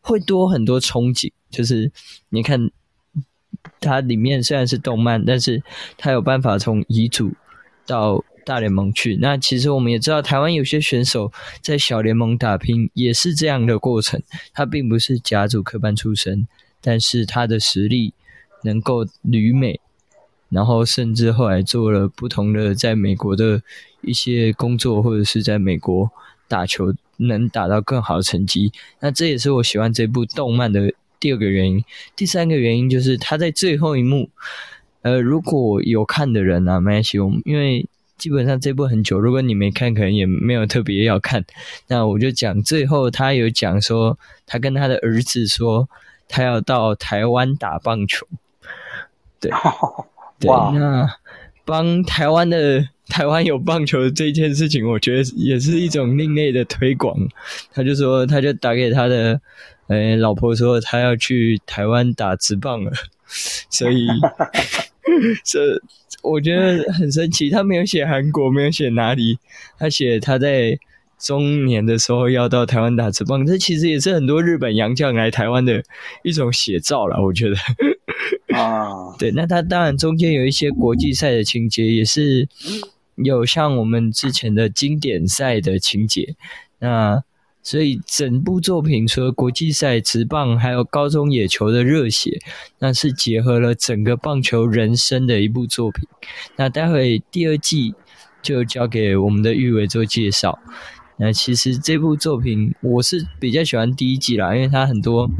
[0.00, 1.30] 会多很多憧憬。
[1.50, 1.92] 就是
[2.30, 2.70] 你看。
[3.84, 5.62] 它里面虽然是动漫，但是
[5.96, 7.32] 它有办法从乙组
[7.86, 9.16] 到大联盟去。
[9.20, 14.20] 那其实我们也知道，台湾有些选手在小联盟打拼也是这样的过程。
[14.52, 16.48] 他并不是甲组科班出身，
[16.80, 18.12] 但是他的实力
[18.62, 19.78] 能够旅美，
[20.48, 23.62] 然后甚至后来做了不同的在美国的
[24.00, 26.10] 一些工作，或者是在美国
[26.48, 28.72] 打球能达到更好的成绩。
[29.00, 30.92] 那这也是我喜欢这部动漫的。
[31.20, 31.84] 第二个原因，
[32.16, 34.28] 第三个原因就是他在最后一幕，
[35.02, 41.44] 呃，如果有看的人啊，没关系，我们因为基本上这部很久，如果你没看，可能也没有特别要看。
[41.88, 45.88] 那我就讲最后，他有讲说，他跟他的儿子说，
[46.28, 48.26] 他要到台湾打棒球。
[49.40, 49.50] 对，
[50.38, 51.08] 对，那
[51.64, 57.16] 帮台湾的台湾有棒球这件事情，我觉得也是一种另类的推广。
[57.72, 59.40] 他就说，他就打给他的
[59.88, 62.92] 呃老婆说，她要去台湾打直棒了，
[63.70, 64.06] 所以
[65.44, 65.80] 这
[66.22, 67.50] 我觉得很神奇。
[67.50, 69.38] 他没有写韩国，没有写哪里，
[69.78, 70.78] 他写他在
[71.18, 75.82] 中年的时候要到台湾打直棒，这其实也是很多日本洋将来台湾的
[76.22, 77.56] 一种写照了，我觉得。
[78.56, 82.48] 啊，对，那他当然中间有一些国际赛的情节，也是
[83.16, 86.36] 有像我们之前的经典赛的情节。
[86.78, 87.22] 那
[87.64, 92.38] 所以整部作品除了国际赛、职棒，还有高中野球的热血，
[92.78, 96.06] 那是结合了整个棒球人生的一部作品。
[96.56, 97.94] 那待会第二季
[98.42, 100.58] 就交给我们的玉伟做介绍。
[101.16, 105.30] 那其实这部作品我是比较喜欢第一季啦，因为它很多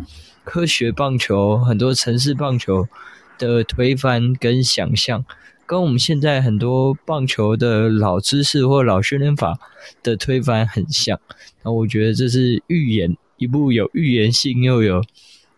[0.45, 2.89] 科学棒球、很多城市棒球
[3.39, 5.25] 的推翻跟想象，
[5.67, 9.59] 跟我们现在很多棒球的老知识或老训练法
[10.03, 11.19] 的推翻很像。
[11.63, 15.03] 那我觉得这是预言一部有预言性又有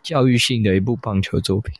[0.02, 1.74] 教育性的一部棒球作品。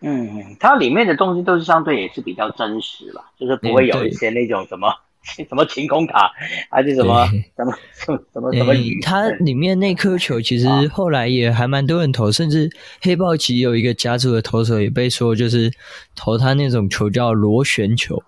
[0.00, 4.88] 嗯，它里面的东西都是相对也是比较真实吧，就是不会有一些那种什么、
[5.48, 6.30] 什么晴空塔，
[6.70, 12.70] 还是什么什么什么什么它里面那颗球其实后来也还蛮多人投，甚至
[13.02, 15.70] 黑豹旗有一个家族的投手也被说就是
[16.16, 18.22] 投他那种球叫螺旋球。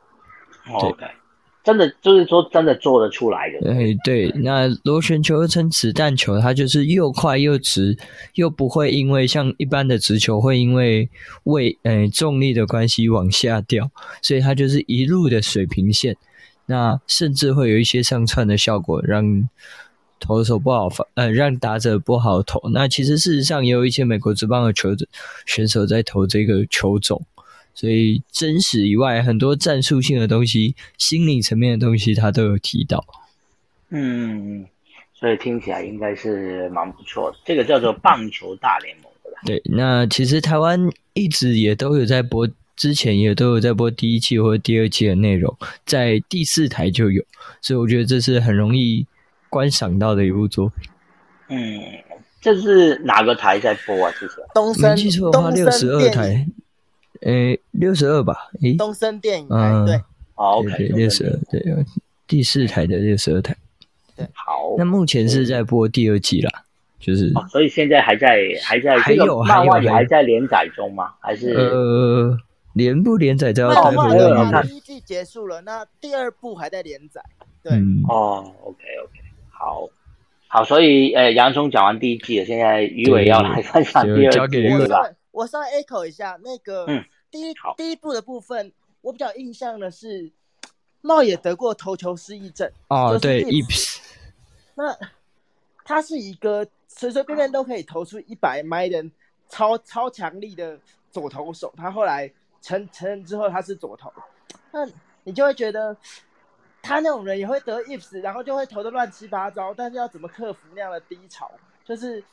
[0.81, 0.90] 对。
[0.90, 1.05] OK，
[1.64, 7.96] 真的就是说真的做得出来的，哎，对，那螺旋球又称子弹球，它就是又快又直，
[8.35, 11.09] 又不会因为像一般的直球会因为
[11.44, 13.90] 位呃重力的关系往下掉，
[14.22, 16.16] 所以它就是一路的水平线。
[16.66, 19.48] 那甚至会有一些上窜的效果，让
[20.18, 22.61] 投手不好发，呃，让打者不好投。
[22.72, 25.07] 那其实事实上也有一些美国职棒的球者
[25.46, 27.25] 选手在投这个球种。
[27.75, 33.03] 所以真实以外，很多战术性的东西、心理层面的东西，他都有提到。
[33.88, 34.66] 嗯，
[35.14, 37.38] 所以听起来应该是蛮不错的。
[37.46, 39.40] 这个叫做棒球大联盟，对吧？
[39.46, 42.46] 对，那其实台湾一直也都有在播，
[42.83, 47.23] 之前也都有在播第一季或者第二季的内容，在第四台就有，
[47.61, 49.07] 所以我觉得这是很容易
[49.49, 50.90] 观赏到的一部作品。
[51.51, 51.81] 嗯，
[52.40, 54.12] 这是哪个台在播啊？
[54.18, 56.47] 之前东森没记错的话，东六十二森电影台，
[57.21, 58.51] 诶，六十二吧？
[58.62, 59.95] 诶，东森电影台嗯对，
[60.35, 61.62] 哦，OK，六十二，对，
[62.27, 63.57] 第四台的六十二台。
[64.16, 66.51] 对好那，目前是在播第二季啦，
[66.99, 71.12] 就是哦，所以现在还在还在还有漫画也还在连载中吗？
[71.21, 72.37] 还是呃，
[72.74, 77.22] 连不连载都要漫待会画的话，有看第一季结束了，那第二部还在连载。
[77.62, 79.88] 对，嗯，哦，OK OK，好，
[80.48, 85.08] 好，所以呃，洋葱讲完第一季了，现在鱼尾要来分享 就第二季了是吧？
[85.30, 90.30] 我稍微 echo 一下那个嗯第一好第一部的部分，我比较印象的是
[91.00, 92.70] 茂野得过投球失忆症。
[92.88, 93.98] 哦，就是对 Ips，Ips，
[94.74, 94.96] 那
[95.85, 99.04] 他是一个随随便便都可以投出一百迈的
[99.48, 100.78] 超超强力的
[101.11, 102.30] 左投手，他后来
[102.62, 104.11] 承承认之后他是左投，
[104.70, 104.87] 那
[105.25, 105.94] 你就会觉得
[106.81, 111.51] 他那种人也会得 ifs，然后就会投的乱七八糟，但是要怎么克服那样的低潮，
[111.85, 112.25] 就是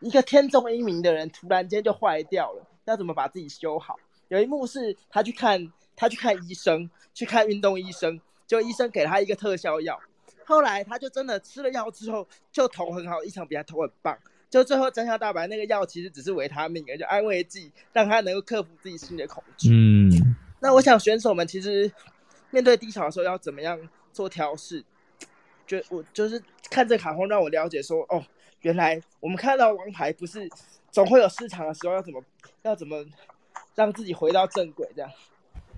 [0.00, 3.96] 一个天纵英明的人突然间就坏掉了，要怎么把自己修好？
[4.28, 9.98] 有一幕是他去看他去看医生，去看运动医生，就医生给他一个特效药。
[10.44, 14.16] 后来他就真的吃了药之后，就投很好，一场比赛投很棒。
[14.50, 19.70] 就最后真相大白，那个药其实只是维他命，而就安慰剂，让他能够克服自己心里的恐惧。
[19.70, 21.90] 嗯，那我想选手们其实
[22.50, 23.78] 面对低潮的时候要怎么样
[24.12, 24.84] 做调试？
[25.66, 28.20] 就我就是看这卡通让我了解说，哦，
[28.62, 30.48] 原来我们看到王牌不是
[30.90, 32.20] 总会有失常的时候，要怎么
[32.62, 33.06] 要怎么
[33.76, 35.10] 让自己回到正轨这样。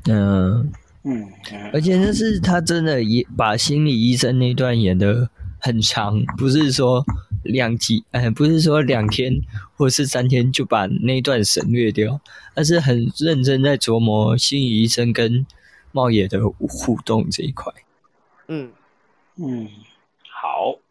[0.09, 0.73] 嗯，
[1.05, 5.29] 嗯嗯而且那是他真的也把心理医生那段演的
[5.63, 7.04] 很长，不是说
[7.44, 9.40] 两集，哎、不是说两天
[9.77, 12.21] 或是三天就把那段省略掉，
[12.54, 15.46] 而是很认真在琢磨心理医生跟
[15.92, 17.73] 茂野的互动这一块。
[18.48, 18.73] 嗯，
[19.37, 19.69] 嗯，
[20.29, 20.82] 好。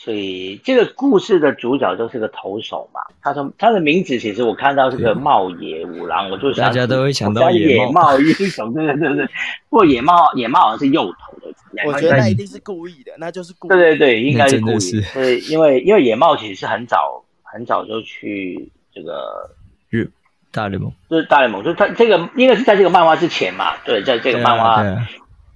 [0.00, 9.26] 所以这个故事的主角就是个投手嘛，他说他的名字其实我看到这个茂野五郎，我就想大家都会想到野茂野茂英雄，对对对对。
[9.68, 11.52] 不过野茂野茂好像是右投的，
[11.84, 13.70] 我觉得那一定是故意的，那就是故意。
[13.70, 15.02] 对对对，应该是故意。
[15.12, 19.50] 对，因为因为野茂其实是很早很早就去这个
[19.90, 20.08] 日
[20.52, 24.80] 大联盟，就是大联盟，就是他这个应该是在这个漫画之前嘛，对，在这个漫画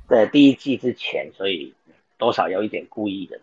[0.08, 1.72] 的第一季之前，所以
[2.18, 3.38] 多少有一点故意的。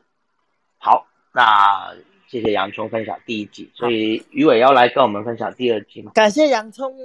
[0.81, 1.93] 好，那
[2.29, 6.13] 谢谢洋葱分享第一季，所以鱼尾要来跟我们分享第二季吗？
[6.15, 6.95] 感谢洋葱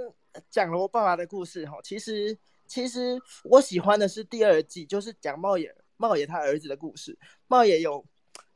[0.48, 1.76] 讲了我爸爸的故事哈。
[1.82, 7.18] 其实其实我喜欢的是第二季，就是讲茂野茂野他儿子的故事。
[7.48, 8.04] 茂野有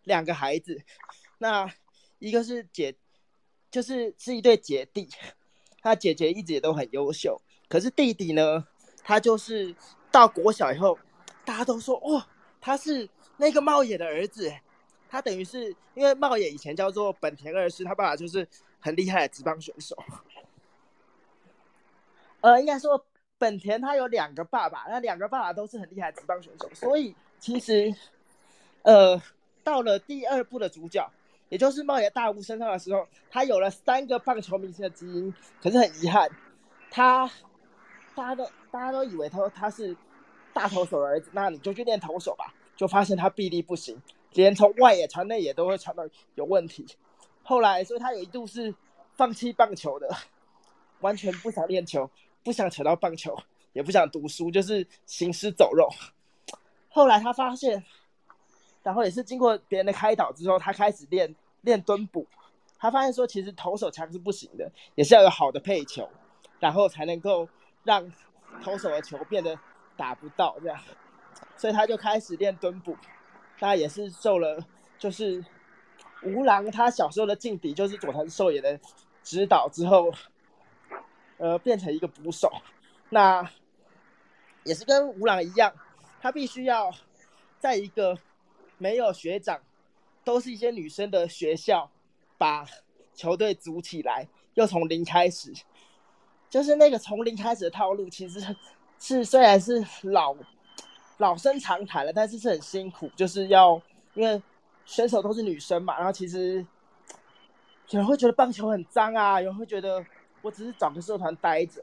[0.05, 0.81] 两个孩子，
[1.39, 1.69] 那
[2.21, 2.95] 一个是姐，
[3.73, 5.09] 就是是一对姐弟，
[5.83, 8.65] 他姐姐一直也都很优秀，可是弟弟呢，
[9.03, 9.75] 他就是
[10.13, 10.97] 到国小以后，
[11.45, 12.23] 大家都说哦、
[12.61, 14.63] 他是那个茂野的儿子欸。
[15.09, 18.47] 他等于是因为茂野以前叫做本田二世，他爸爸就是
[18.81, 19.97] 很厉害的职棒选手。
[22.41, 23.05] 呃，应该说
[23.37, 27.95] 本田他有两个爸爸，那两个爸爸都是很厉害的职棒选手，所以其实
[28.83, 29.21] 呃
[29.65, 31.11] 到了第二部的主角，
[31.49, 36.31] 也就是茂野大吾身上的时候，他有了三个棒球明星的基因，可是很遗憾，
[36.91, 37.27] 他
[38.15, 39.97] 大家都大家都以为他他是
[40.53, 44.01] 大投手的儿子，那你就去练投手吧，就发现他臂力不行，
[44.33, 46.05] 连从外野传内野都会传到
[46.35, 46.87] 有问题。
[47.43, 48.75] 后来，所以他有一度是
[49.15, 50.09] 放弃棒球的，
[51.01, 52.11] 完全不想练球，
[52.45, 53.37] 不想扯到棒球，
[53.73, 55.89] 也不想读书，就是行尸走肉。
[56.89, 57.83] 后来他发现，
[58.83, 62.27] 然后也是经过别人的开导之后，他开始练练蹲捕。
[62.79, 66.09] 他发现说，其实投手强是不行的，也是要有好的配球，
[66.61, 67.49] 然后才能够
[67.83, 68.13] 让
[68.63, 69.59] 投手的球变得
[69.97, 70.79] 打不到这样。
[71.57, 72.97] 所以他就开始练蹲捕，
[73.61, 74.65] 那也是受了
[74.99, 75.45] 就是
[76.23, 78.79] 吴郎他小时候的劲敌，就是佐藤寿也的
[79.23, 80.13] 指导之后，
[81.39, 82.51] 呃，变成一个捕手。
[83.11, 83.49] 那
[84.65, 85.73] 也是跟吴朗一样，
[86.21, 86.93] 他必须要
[87.59, 88.19] 在一个
[88.77, 89.61] 没有学长，
[90.25, 91.91] 都是一些女生的学校，
[92.37, 92.67] 把
[93.15, 95.53] 球队组起来，又从零开始。
[96.51, 98.57] 就是那个从零开始的套路，其实
[98.99, 100.35] 是虽然是老
[101.19, 103.81] 老生常谈了，但是是很辛苦，就是要
[104.15, 104.41] 因为
[104.85, 106.65] 选手都是女生嘛，然后其实
[107.91, 110.05] 有人会觉得棒球很脏啊，有人会觉得
[110.43, 111.83] 我只是找个社团待着，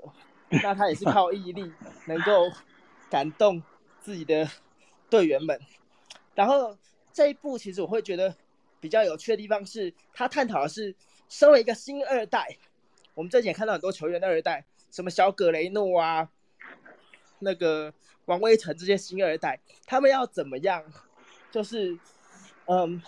[0.49, 1.71] 那他也是靠毅力
[2.07, 2.49] 能够
[3.09, 3.61] 感动
[4.01, 4.47] 自己的
[5.09, 5.59] 队员们。
[6.33, 6.77] 然后
[7.13, 8.35] 这一部其实我会觉得
[8.79, 10.95] 比较有趣的地方是，他探讨的是
[11.27, 12.57] 身为一个新二代，
[13.13, 16.29] 我们最近也看到很多球员的二代，什么小葛雷诺啊，
[17.39, 17.93] 那个
[18.25, 20.83] 王威成这些新二代，他们要怎么样，
[21.51, 21.97] 就是
[22.65, 23.01] 嗯，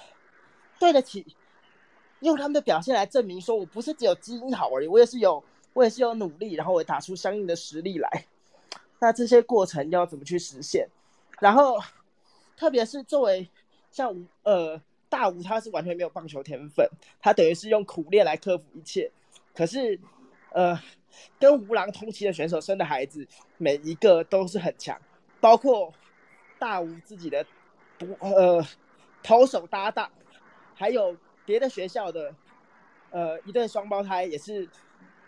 [0.80, 1.26] 对得起，
[2.20, 8.26] 用他们的表现来证明说我不是只有基因好而已，我也是有，我也是有努力，然后我打出相应的实力来。
[9.00, 10.88] 那这些过程要怎么去实现？
[11.40, 11.80] 然后，
[12.56, 13.48] 特别是作为
[13.92, 16.90] 像吴呃大吴，他是完全没有棒球天分，
[17.22, 19.12] 他等于是用苦练来克服一切。
[19.54, 20.00] 可是，
[20.50, 20.80] 呃，
[21.40, 23.28] 跟吴郎同期的选手生的孩子，
[23.58, 25.00] 每一个都是很强，
[25.40, 25.94] 包括
[26.60, 27.46] 大吴自己的
[27.98, 28.66] 不呃
[29.24, 30.12] 投手搭档，
[30.76, 32.34] 还有别的学校的
[33.12, 34.68] 呃一对双胞胎也是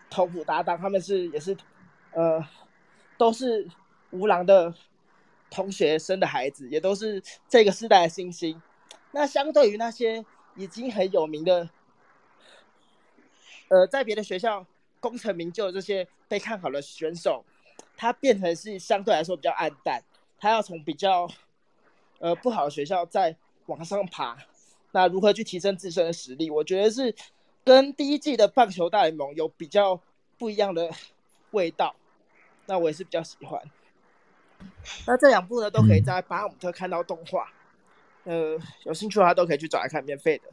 [0.08, 1.56] 投捕搭档，他们是也是
[2.12, 2.44] 呃
[3.16, 3.68] 都是
[4.10, 4.74] 吴郎的
[5.50, 8.60] 同学生的孩子，也都是这个时代的新星。
[9.12, 10.24] 那相对于那些
[10.54, 11.68] 已经很有名的，
[13.68, 14.64] 呃，在别的学校
[15.00, 17.44] 功成名就的这些被看好的选手，
[17.96, 20.02] 他变成是相对来说比较暗淡，
[20.38, 21.28] 他要从比较
[22.18, 23.34] 呃不好的学校再
[23.66, 24.36] 往上爬。
[24.92, 26.50] 那如何去提升自身的实力？
[26.50, 27.14] 我觉得是
[27.64, 30.00] 跟第一季的棒球大联盟有比较
[30.38, 30.90] 不一样的
[31.52, 31.94] 味道。
[32.66, 33.60] 那我也是比较喜欢。
[35.06, 37.52] 那这两部呢，都可以在巴哈姆特看到动画。
[38.24, 40.44] 呃，有兴趣的话都可以去找来看，免费的，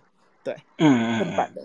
[0.44, 1.62] 对，嗯嗯正版的。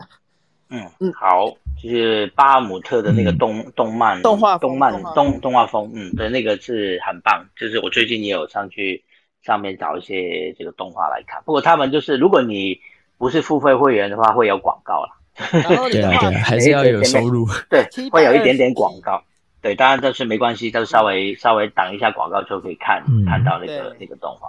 [0.72, 1.46] 嗯嗯好，
[1.82, 7.46] 就是巴哈姆特的那个动、动漫动画动漫动动动画风，嗯，对，那个是很棒。
[7.54, 9.04] 就是我最近也有上去
[9.44, 12.80] 上面找一些这个动画来看，不过他们就是如果你
[13.18, 15.10] 不是付费会员的话，会有广告啦。
[15.50, 17.46] 然后你的话对啊对啊，还是要有收入。
[17.70, 19.22] 对会有一点点广告。
[19.60, 24.48] 对，当然但是没关系，都稍微稍微挡一下广告就可以看、嗯看到那个那个动画。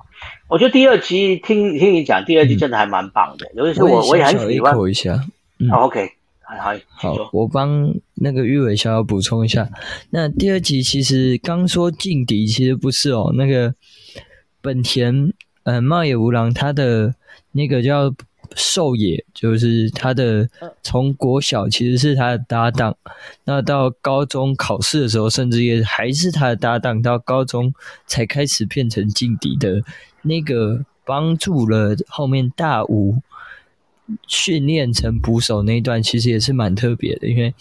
[0.50, 4.76] 我觉得第二集听听你讲，第二季真的还蛮棒的，尤其是我我也很喜欢。
[4.90, 5.20] 一下。
[5.60, 6.10] 嗯好 OK，
[6.42, 7.30] 好，好，好，。
[7.32, 9.70] 我帮那个玉伟小小补充一下。
[10.10, 13.32] 那第二集其实刚说劲敌，其实不是哦。
[13.36, 13.74] 那个
[14.62, 15.32] 本田，
[15.64, 17.16] 呃，茂野无郎他的
[17.52, 18.14] 那个叫
[18.56, 22.96] 寿野，就是他的嗯从国小其实是他的搭档，
[23.46, 27.74] 那到高中考试的时候，甚至也还是他的搭档，到高中
[28.06, 29.82] 才开始变成劲敌的
[30.22, 33.18] 那个，帮助了后面大吴
[34.28, 37.54] 训练成捕手那一段，其实也是蛮特别的，因为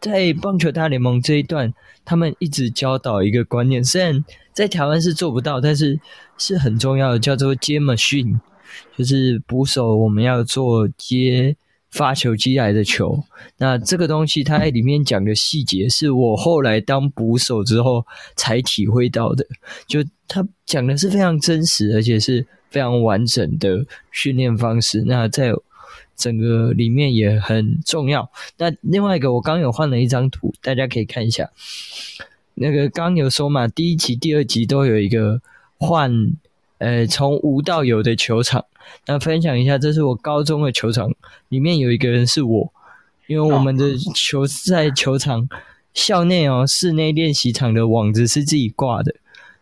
[0.00, 1.72] 在棒球大联盟这一段，
[2.04, 5.98] 他们一直教导一个观念，虽然在台湾是做不到，但是
[6.36, 8.38] 是很重要的，叫做接 machine，
[8.96, 11.56] 就是捕手我们要做接
[11.90, 13.24] 发球机来的球。
[13.56, 18.04] 那这个东西它在里面讲的细节，是我后来当捕手之后
[18.36, 19.46] 才体会到的。
[19.86, 25.02] 就他讲的是非常真实，而且是非常完整的训练方式。
[25.06, 25.52] 那在
[26.16, 28.28] 整个里面也很重要。
[28.56, 31.48] 那另外一个，我刚有换了一张图，大家可以看一下。
[32.54, 35.40] 那个刚有说嘛，第一集、第二集都有一个
[35.78, 36.12] 换，
[36.78, 38.64] 呃，从无到有的球场。
[39.06, 41.14] 那分享一下，这是我高中的球场，
[41.50, 42.72] 里面有一个人是我，
[43.28, 45.48] 因为我们的球在球场
[45.94, 49.14] 校内哦，室内练习场的网子是自己挂的，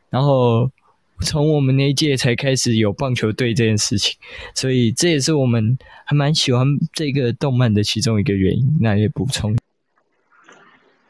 [0.09, 0.71] 然后。
[1.25, 4.17] 从我们那一届才开始有棒球队这件事情，
[4.55, 8.79] 所以这也是我们还蛮喜欢这个动漫的其中一个原因。
[8.81, 9.57] 那也补充，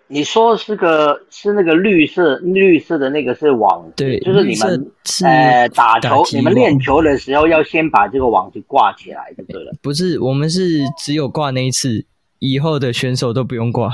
[0.07, 4.93] 你说是个是那个绿色绿色的那个是网，对，就是你们
[5.25, 9.73] 呃打球，你们练球的时候要先把这个网子挂起来就对了。
[9.83, 12.07] 不是，我们是只有挂那一次。
[12.39, 13.89] 以后的选手都不用挂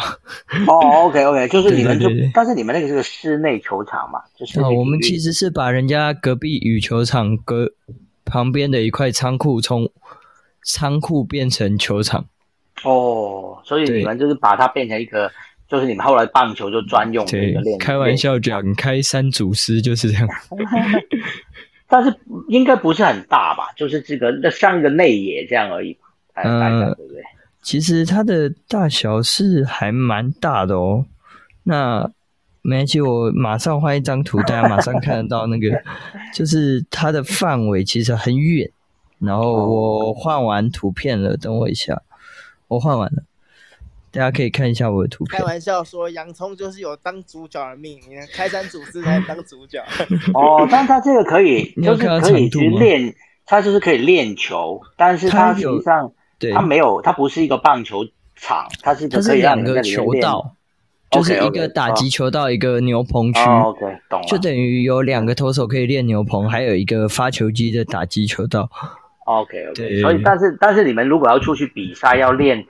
[0.66, 7.70] 哦，OK OK， 就是你们就，但是你们那个是个室内球场嘛，就是我们其实是把人家隔壁羽球场隔
[8.24, 9.88] 旁边的一块仓库从
[10.64, 12.24] 仓库变成球场
[12.84, 15.30] 哦，所以你们就是把它变成一个，
[15.68, 17.78] 就是你们后来棒球就专用的一个练。
[17.78, 20.28] 开玩笑讲，开山祖师就是这样，
[21.88, 22.12] 但是
[22.48, 23.68] 应该不是很大吧？
[23.76, 25.96] 就是这个那像一个内野这样而已，
[26.34, 27.22] 嗯，对不对？
[27.62, 31.06] 其实它的大小是还蛮大的哦。
[31.62, 32.10] 那
[32.60, 35.80] 没关系，我马上画一张图，大家马上看得到那个，
[36.34, 38.68] 就是它的范围其实很远。
[39.20, 42.02] 然后我换完图片了，等我一下，
[42.66, 43.22] 我换完了，
[44.10, 45.38] 大家可以看一下我的图片。
[45.38, 49.80] 开玩笑说，洋葱就是有当主角的命，你看开山祖师才当主角。
[50.34, 53.14] 哦，但他这个可以， 就是可以去练，
[53.46, 56.12] 他就是可以练球，但是他实际上。
[56.50, 60.56] 它没有，它不是一个棒球场，它是它是两个球道，
[61.10, 63.40] 就是一个打击球道，一个牛棚区。
[63.40, 64.26] OK，懂了。
[64.26, 68.68] 就等于有两个投手可以练牛棚，还有一个发球机的打击球道。
[69.26, 70.00] OK，OK。
[70.00, 72.64] 所以，但是但是你们如果要出去比赛，要练，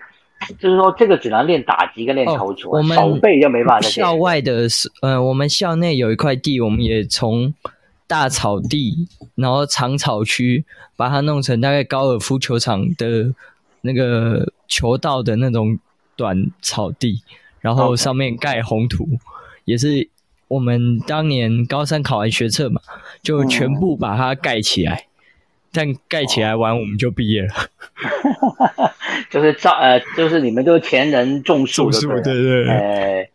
[0.58, 3.88] 就是说这个只能练打击跟练投球，我们手背就没办法。
[3.88, 7.54] 校外的是，呃，我们校内有一块地，我们也从
[8.08, 10.64] 大草地，然后长草区，
[10.96, 13.32] 把它弄成大概高尔夫球场的。
[13.82, 15.78] 那个球道的那种
[16.16, 17.22] 短草地，
[17.60, 19.06] 然后上面盖红土，
[19.64, 20.08] 也是
[20.48, 22.80] 我们当年高三考完学测嘛，
[23.22, 25.06] 就全部把它盖起来。
[25.74, 27.48] 但盖起来完，我们就毕业了。
[29.30, 32.68] 就是照呃，就是你们都前人种树，对对。
[32.68, 33.26] 呃，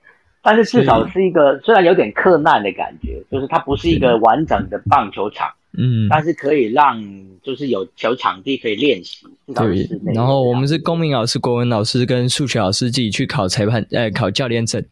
[0.43, 5.49] 但是至少是一个，虽然有点克难的感觉，就是它不是一个完整的棒球场。
[5.79, 6.99] 嗯，但是可以让
[7.43, 9.27] 就是有小场地可以练习。
[9.53, 14.83] 对，然后我们是公民老师、国文老师跟数学老师自己去考裁判，呃，考教练证，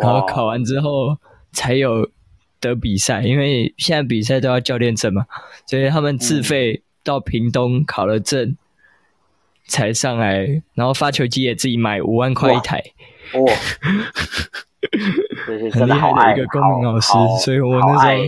[0.00, 1.18] 然后考完之后
[1.50, 2.08] 才有
[2.60, 5.26] 得比赛，因为现在比赛都要教练证嘛，
[5.66, 8.56] 所以他们自费到屏东考了证
[9.66, 12.80] 才上来，然后发球机也自己买五万块一台。
[13.34, 13.52] 哇，
[15.72, 17.10] 很厉害的一个公民老师，
[17.44, 18.22] 所以我那时候。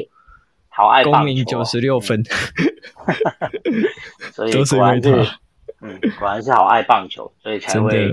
[0.75, 2.23] 好爱公民九十六分，
[4.33, 5.11] 所以果然是，
[5.83, 8.11] 嗯，果然是好爱棒球，所以才会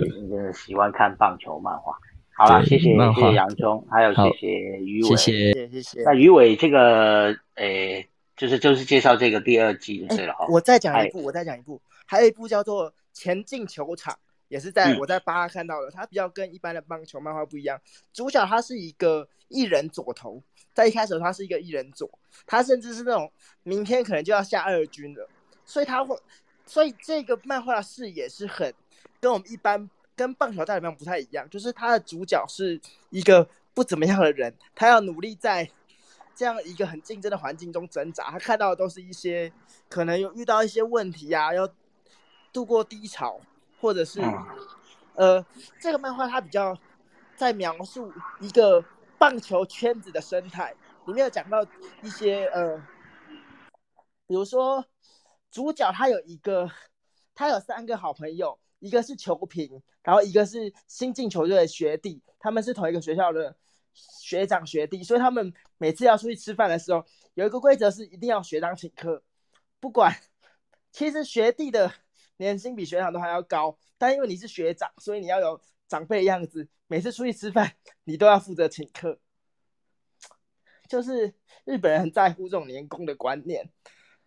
[0.53, 1.97] 喜欢看棒球漫画。
[2.35, 5.69] 好了，谢谢谢谢杨忠，还有谢谢于伟，谢谢。
[5.69, 6.03] 谢谢。
[6.03, 8.05] 那于伟这个，诶，
[8.35, 10.45] 就是就是介绍这个第二季是了哈。
[10.49, 14.13] 我再讲一部，我再讲一部，还有一部叫做《前进球场》，
[14.49, 17.79] 也是在我在八看到的，它比较跟一般的棒球漫画不一样，
[18.11, 20.43] 主角他是一个一人左投。
[20.79, 22.09] 在一开始，他是一个一人左，
[22.47, 23.29] 他甚至是那种
[23.63, 25.27] 明天可能就要下二军了，
[25.65, 26.17] 所以他会，
[26.65, 28.73] 所以这个漫画的视野是很
[29.19, 35.69] 跟我们一般跟棒球大联盟不太一样，就是他的主角是一个不怎么样的人，他要努力在
[36.33, 39.51] 这样一个很竞争的环境中挣扎，他看到的都是一些
[39.89, 41.69] 可能有遇到一些问题啊，要
[42.53, 43.41] 度过低潮，
[43.81, 44.21] 或者是
[45.15, 45.45] 呃，
[45.77, 46.77] 这个漫画它比较
[47.35, 48.81] 在描述一个。
[49.19, 50.73] 棒球圈子的生态
[51.05, 51.63] 里面有讲到
[52.01, 52.77] 一些呃，
[54.25, 54.85] 比如说
[55.51, 56.71] 主角他有一个，
[57.35, 63.55] 他有三个好朋友，一个是球评，然后一个是新进球队的学弟，他们是同一个学校的
[63.93, 69.21] 学长学弟，所以他们每次要出去吃饭的时候，有一个规则是一定要学长请客，
[69.79, 70.15] 不管
[70.91, 71.91] 其实学弟的
[72.37, 79.19] 年薪比学长都还要高，但因为你是学长，所以你要有长辈的样子，每次出去吃饭，你都要负责请客。
[80.87, 81.35] 就是
[81.65, 83.71] 日本人很在乎这种年功的观念。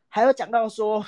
[0.08, 1.04] 还有讲到说，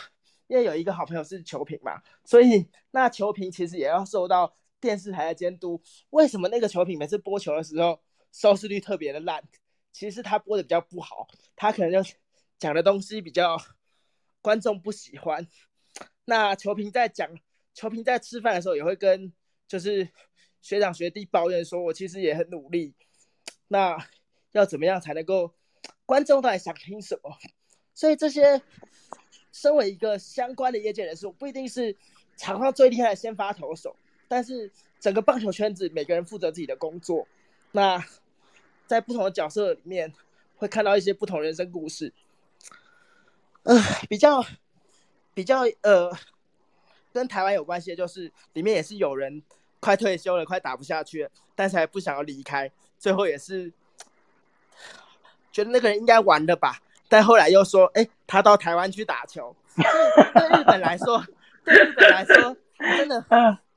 [0.49, 5.81] 因为有一个好朋友是球评嘛，所以那球评其实也要受到电视台的监督。
[6.11, 8.03] 为什么那个球评每次播球的时候
[8.33, 9.41] 收视率特别的烂？
[9.93, 12.11] 其实他播的比较不好，他可能就
[12.59, 13.57] 讲的东西比较
[14.41, 15.47] 观众不喜欢。
[16.25, 17.31] 那球评在讲，
[17.75, 19.33] 球评在吃饭的时候也会跟
[19.69, 20.09] 就是
[20.65, 22.95] 学长学弟抱怨说，我其实也很努力。
[23.69, 23.99] 那
[24.53, 25.53] 要怎么样才能够
[26.07, 27.37] 观众到底想听什么？
[27.93, 28.63] 所以这些
[29.53, 31.95] 身为一个相关的业界人士，我不一定是
[32.39, 33.95] 场上最厉害的先发投手，
[34.27, 37.29] 但是整个棒球圈子每个人负责自己的工作。
[37.73, 38.03] 那
[38.87, 40.15] 在不同的角色里面，
[40.57, 42.11] 会看到一些不同人生故事。
[43.65, 44.43] 呃，比较
[45.35, 46.11] 比较呃，
[47.13, 49.43] 跟台湾有关系的，就是里面也是有人
[49.85, 53.71] 快退休了，快打不下去了，但是还不想要离开，最后也是。
[55.53, 56.79] 觉得那个人应该完了吧，
[57.09, 59.55] 但后来又说，哎，他到台湾去打球。
[59.77, 61.23] 对日本来说，
[61.65, 62.57] 对日本来说，
[62.97, 63.25] 真的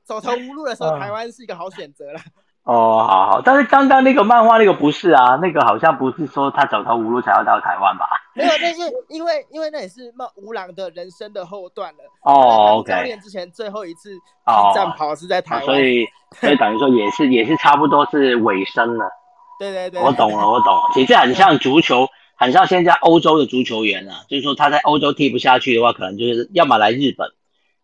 [0.02, 2.18] 走投无路的时候，台湾是一个好选择了。
[2.64, 8.08] 哦，好好，但是刚刚那个漫画那个不是啊，那个好像不是说他走投无路才要到台湾吧？
[8.38, 11.98] 没有，那是因为因为那也是冒吴郎的人生的后段了。
[12.22, 12.92] 哦，OK。
[12.92, 14.10] 教练之前最后一次
[14.74, 16.06] 战袍是在台湾，所以
[16.40, 19.10] 所以等于说也是也是差不多是尾声了。
[19.58, 20.72] 对对对，我懂了，我懂。
[20.94, 27.32] 其实这很像足球，很像现在欧洲的足球员啊，就是说他在欧洲踢不下去的话，可能就是要么来日本，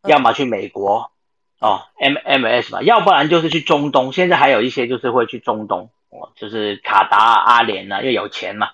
[0.07, 1.11] 要么去美国
[1.59, 4.12] 哦，M M S 吧，要不然就是去中东。
[4.12, 8.70] 现在还有一些就是会去中东哦，就是卡达、阿联啊，又有钱嘛，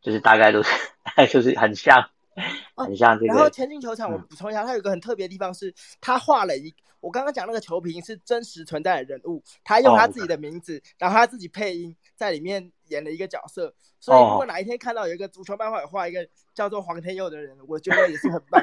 [0.00, 0.70] 就是大概都是，
[1.30, 2.08] 就是很像，
[2.76, 3.34] 很像这个。
[3.34, 11.96] 然后前进球场，我补充一下，它有一个很特别的地方是，他画了一，我刚刚讲那个球评是真实存在的人物，他用他自己的名字，然后他自己配音。
[12.18, 18.60] 在里面演了一个角色，所以如果哪一天看到有一个足球漫画画一个叫做黄天佑的人，我觉得也是很棒。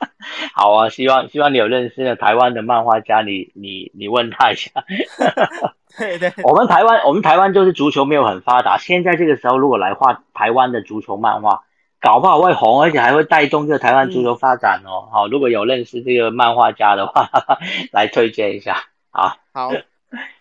[0.56, 4.70] 好啊，希望希望你有认识的台湾的漫画家，你你你问他一下。
[5.98, 11.64] 对对，我们台湾我们台湾就是足球没有很发达，现在这个时候如果来画台湾的足球漫画，
[12.00, 15.08] 搞不好会红，而且还会带动这个台湾足球发展哦。
[15.12, 17.30] 好，如果有认识这个漫画家的话，
[17.92, 18.84] 来推荐一下。
[19.10, 19.70] 好， 好，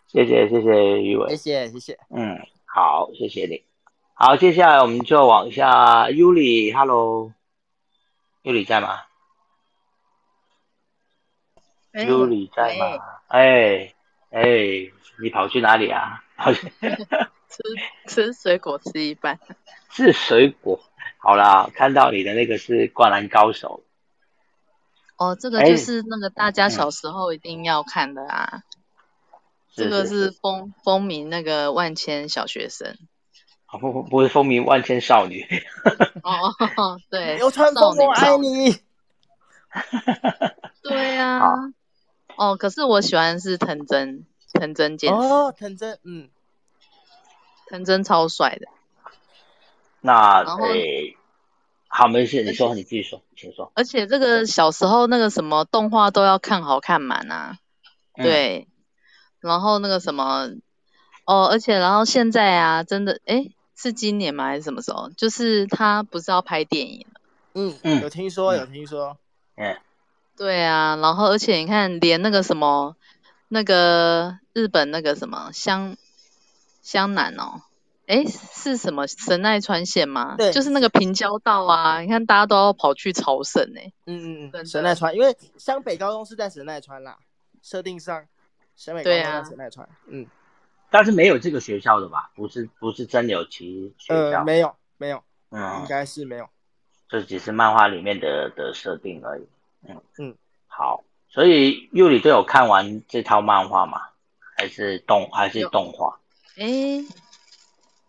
[0.07, 2.39] 谢谢谢谢余伟，谢谢谢谢，嗯。
[2.65, 3.61] 好，谢谢你。
[4.15, 6.07] 好，接下来我们就往下。
[6.07, 9.01] Yuli，Hello，Yuli 在吗
[11.93, 12.97] ？Yuli 在吗？
[13.27, 13.92] 哎
[14.33, 16.23] 哎，你跑去哪里啊？
[17.47, 17.61] 吃
[18.07, 19.39] 吃水果吃一半。
[19.91, 20.83] 吃水果。
[21.19, 23.83] 好啦，看到你的那个是灌篮高手。
[25.17, 28.63] 哦，这个就是那个大家小时候一定要看的啊。
[29.75, 32.97] 这个是风风靡那个万千小学生，
[33.79, 35.45] 不不不是风靡万千少女。
[36.23, 36.53] 哦，
[37.09, 38.77] 对，流川枫我爱你。
[40.81, 41.41] 对呀。
[42.37, 46.29] 哦，可是我喜欢是藤真，藤真剑哦，藤真，嗯，
[47.67, 48.67] 藤真超帅的。
[50.01, 51.15] 那诶，
[51.87, 53.71] 好，没事，你说，你继续说，请说。
[53.75, 57.57] 而且这个小时候那个什么动画都要看好看满啊，
[58.15, 58.67] 对。
[59.39, 60.51] 然后那个什么，
[61.25, 64.45] 哦，而且然后现在啊，真的，哎，是今年吗？
[64.45, 65.09] 还是什么时候？
[65.17, 67.21] 就是他不是要拍电影了？
[67.53, 69.17] 嗯嗯，有听说，有听说。
[69.55, 69.77] 嗯，
[70.37, 72.95] 对啊，然后而且你看，连那个什么，
[73.47, 75.95] 那个日本那个什么湘
[76.81, 77.61] 湘南哦，
[78.07, 80.35] 哎，是什么神奈川县吗？
[80.37, 83.81] 对，就是那个平交道啊，你看大家都要跑去朝圣呢。
[84.05, 87.17] 嗯嗯嗯，神奈川，因为湘北高中是在神奈川啦，
[87.61, 88.25] 设定上。
[89.03, 89.43] 对啊，
[90.07, 90.25] 嗯，
[90.89, 92.31] 但是没有这个学校的吧？
[92.35, 96.49] 不是，不是真有其学校，呃，没有，没有，嗯，应该是没有，
[97.07, 99.47] 这只是漫画里面的的设定而已。
[99.87, 100.35] 嗯嗯，
[100.67, 104.01] 好，所以佑里都有看完这套漫画吗？
[104.57, 106.19] 还是动还是动画？
[106.57, 107.03] 哎，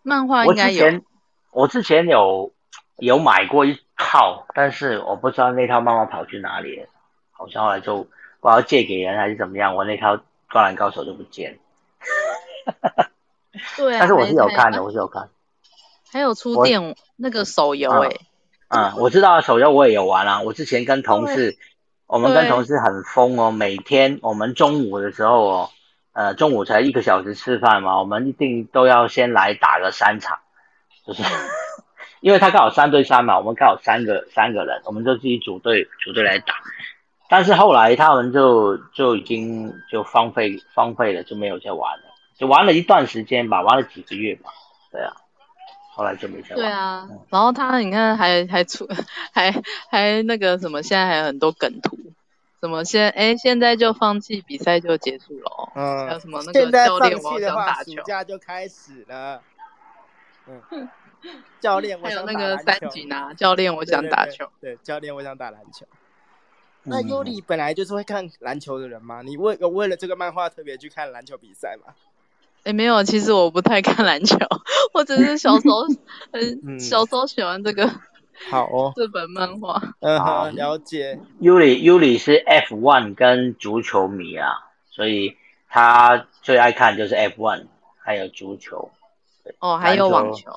[0.03, 1.01] 漫画应该有。
[1.51, 2.53] 我之前有
[2.97, 6.87] 有买过一套，但是我不知道那套漫画跑去哪里了，
[7.31, 8.07] 好像后来就
[8.41, 10.19] 我要借给人还是怎么样，我那套。
[10.47, 11.59] 灌篮高手就不见，
[13.75, 15.27] 对，但是我是有看的，我是有看，
[16.13, 18.19] 还有出电那个手游哎，嗯，
[18.97, 21.57] 我知道手游我也有玩啊，我之前跟同事，
[22.07, 25.69] 我们跟同事很疯哦，每天我们中午的时候哦，
[26.13, 30.39] 呃，中午才一个小时吃饭嘛，我们一定都要先来打个三场，
[31.05, 31.23] 就是
[32.21, 36.55] 因为他刚好三对三嘛，我们刚好三个三个人，我们就自己组队组队来打。
[37.27, 42.03] 但是后来他们就就已经就荒废荒废了，就没有再玩了，
[42.37, 44.51] 就玩了一段时间吧，玩了几个月吧，
[44.91, 45.13] 对啊，
[45.95, 46.57] 后来就没再玩。
[46.57, 48.85] 对啊，然后他你看还 还出
[49.33, 49.51] 还
[49.89, 51.97] 还那个什么，现在还有很多梗图，
[52.59, 59.41] 什么现哎现在就放弃比赛就结束了哦，还有嗯，什么那个现在放教练我弃的话，暑想打球，假就开始了。
[60.47, 60.89] 嗯，
[61.59, 65.85] 教练，我还有想那个三打篮球井啊，教练我想打球，对，教练，我想打篮球。
[66.83, 69.23] 那嗯尤里本来就是会看篮球的人吗？
[69.23, 71.95] 你为有为了这个漫画特别去看篮球比赛吗？
[72.65, 74.37] 哎没有，其实我不太看篮球，
[74.93, 75.83] 我只是小时候
[76.33, 77.89] 嗯嗯小时候喜欢这个
[78.49, 81.19] 好哦，这本漫画，嗯好，了解。
[81.39, 84.49] 尤里尤里是 F1 跟足球迷啊，
[84.89, 85.37] 所以
[85.69, 87.67] 他最爱看就是 F1，
[88.03, 88.91] 还有足球
[89.59, 90.51] 哦还有网球。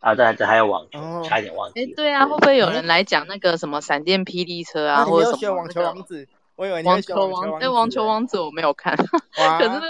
[0.00, 6.28] 啊，对对，还有网球，哦差一点忘记哎，对啊，会不会有人来讲那个什么闪电霹雳车啊，或者什么网球王子？
[6.58, 7.60] 我以为你网球王？
[7.60, 7.70] 哎，网球王子。
[7.70, 8.92] 网球王子我没有看，
[9.38, 9.80] 哇，可是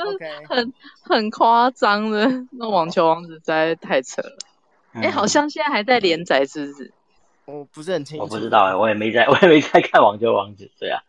[0.47, 4.37] 很很夸张的，那网球王子实在太扯了。
[4.93, 6.93] 哎，嗯好像现在还在连载，是不是？
[7.47, 8.23] 我不是很清楚。
[8.25, 10.65] 我不知道哎，我也没在，我也没在看《网球王子》。
[10.79, 11.01] 对啊，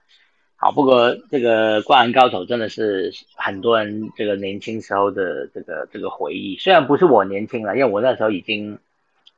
[0.55, 6.55] 好，不过这个《灌篮高手》真的是很多人这个年轻时候的这个这个回忆。
[6.57, 8.79] 虽然不是我年轻了，因为我那时候已经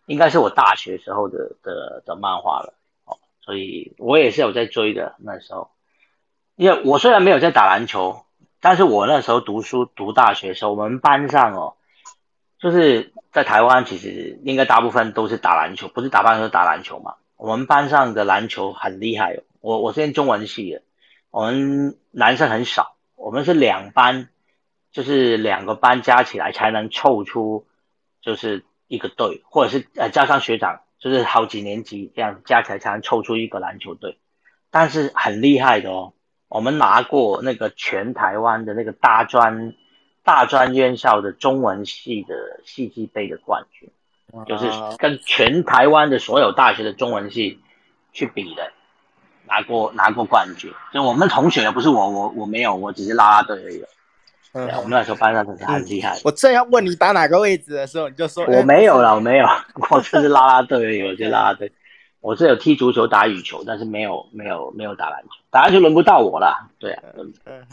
[0.06, 5.72] 应该是我大学时候的的的漫画了哦，所以我也是有在追的那时候。
[6.62, 8.24] 因为我虽然没有在打篮球，
[8.60, 11.74] 但是我那时候读书读大学的时候，我们班上哦，
[12.60, 17.16] 就是在台湾，其实应该大部分都是打篮球，不是打棒球打篮球嘛。
[17.36, 20.84] 我们班上的篮球很厉害哦，我我是念中文系的，
[21.32, 24.30] 我们男生很少，我们是两班，
[24.92, 27.66] 就是两个班加起来才能凑出
[28.22, 34.20] 就是一个队，或者是呃加上学长，就是好几年级这样加起来才能凑出一个篮球队，
[34.70, 36.14] 但是很厉害的哦。
[36.52, 39.74] 我们拿过那个全台湾的那个大专
[40.22, 43.90] 大专院校的中文系的戏剧杯的冠军，
[44.46, 47.62] 就是跟全台湾的所有大学的中文系
[48.12, 48.70] 去比的，
[49.48, 50.70] 拿过拿过冠军。
[50.94, 53.82] 就我们同学，不是我，我我没有，我只是啦啦队而已。
[54.54, 56.20] 嗯，我们那时候班上真是很厉害。
[56.26, 59.22] 我正要问你打哪个位置的时候，你就说我没有了，我。
[59.22, 59.48] 没有，
[59.90, 61.72] 我就是啦啦队而已，我就啦啦队。
[62.22, 66.70] 我是有踢足球、打羽球，但是没有没有没有打篮球，打篮球轮不到我了。
[66.80, 67.66] 对啊，轮嗯，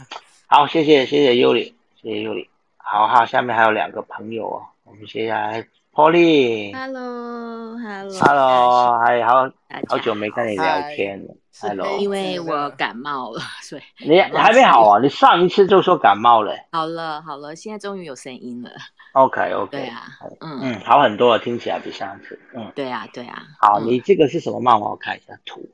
[0.47, 2.49] 好，谢谢谢谢尤里，谢谢尤里。
[2.77, 6.75] 好好，下面还有两个朋友哦，我们接下来 Polly。
[6.75, 9.47] Hello，Hello，Hello，还好
[9.87, 11.35] 好久没跟你聊天了。
[11.51, 14.99] 是 Hello，因为我感冒了，所以你你还没好啊？
[14.99, 16.55] 你上一次就说感冒了。
[16.71, 18.71] 好了好了，现在终于有声音了。
[19.13, 20.03] OK OK，对啊，
[20.39, 22.39] 嗯，嗯，好很多了，听起来比上次。
[22.53, 23.43] 嗯，对啊对啊。
[23.59, 24.89] 好，嗯你这个是什么漫画？
[24.89, 25.67] 我看一下图。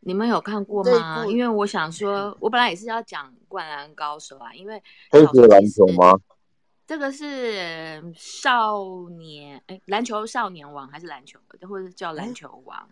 [0.00, 1.26] 你们有看过吗？
[1.26, 6.16] 因为我想说，我本来也是要讲《灌篮高手》啊，因为黑子的篮球吗？
[6.86, 8.82] 这个是少
[9.18, 12.88] 年哎，篮球少年王还是篮球，或者是叫篮球王？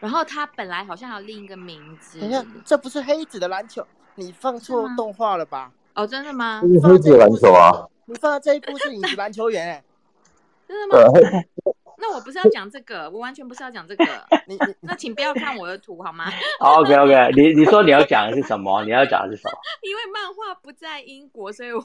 [0.00, 3.86] 然后他本来好像有另一个名字等一下，这不是黑子的篮球，
[4.16, 5.70] 你放错动画了吧？
[5.94, 6.60] 哦，真的吗？
[6.62, 9.84] 这是黑子的篮球啊，你放的这一部是影子篮球员，哎，
[10.66, 11.12] 真的吗？
[12.00, 14.04] 那我不是要讲这个，我完全不是要讲这个。
[14.46, 16.24] 你你那请不要看我的图好吗
[16.60, 18.82] ？OK OK，你你说你要讲的是什么？
[18.84, 19.58] 你要讲的是什么？
[19.82, 21.80] 因为漫画不在英国，所以我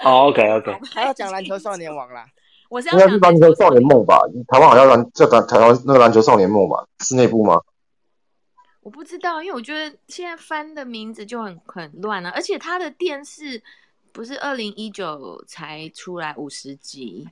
[0.00, 2.26] 哦，OK OK，还要讲篮球少年王啦。
[2.68, 4.20] 我是要讲篮球少年梦吧？
[4.48, 6.84] 台湾好像篮叫台台湾那个篮球少年梦吧？
[7.00, 7.58] 是那部吗？
[8.82, 13.62] 我不知道，因为我觉得现在翻的名字就很很乱了、而且它的电视
[14.14, 17.28] 不是二零一九才出来五十集，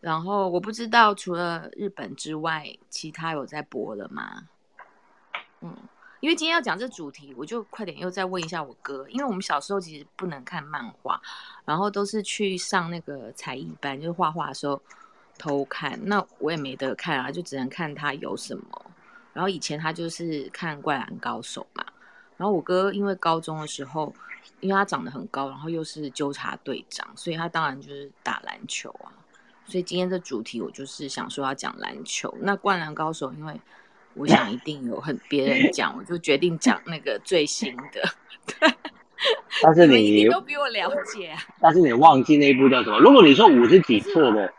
[0.00, 4.46] 然后我不知道除了日本之外，其他有在播了吗？
[5.62, 5.74] 嗯，
[6.20, 11.18] 因为今天要讲这主题，我就快点又再问一下我哥，因为我们小时候其实不能看漫画，
[11.64, 14.78] 然后都是去上那个才艺班，就是画画的时候
[15.38, 18.84] 偷看，那我也没得看啊，就只能看他有什么。
[19.32, 21.86] 然后以前他就是看《灌篮高手》嘛，
[22.36, 24.14] 然后我哥因为高中的时候，
[24.60, 29.12] 因为他长得很高，然后又是纠察队长，所以他当然就是打篮球啊。
[29.66, 32.34] 所以今天这主题我就是想说要讲篮球。
[32.40, 33.58] 那《灌篮高手》，因为
[34.12, 38.02] 我想一定有很别人讲，我就决定讲那个最新的。
[38.46, 38.74] 对，
[39.62, 41.40] 但是你你都比我了解啊。
[41.60, 42.98] 但是你忘记那一部叫什么？
[42.98, 44.52] 如果你说五十几错的，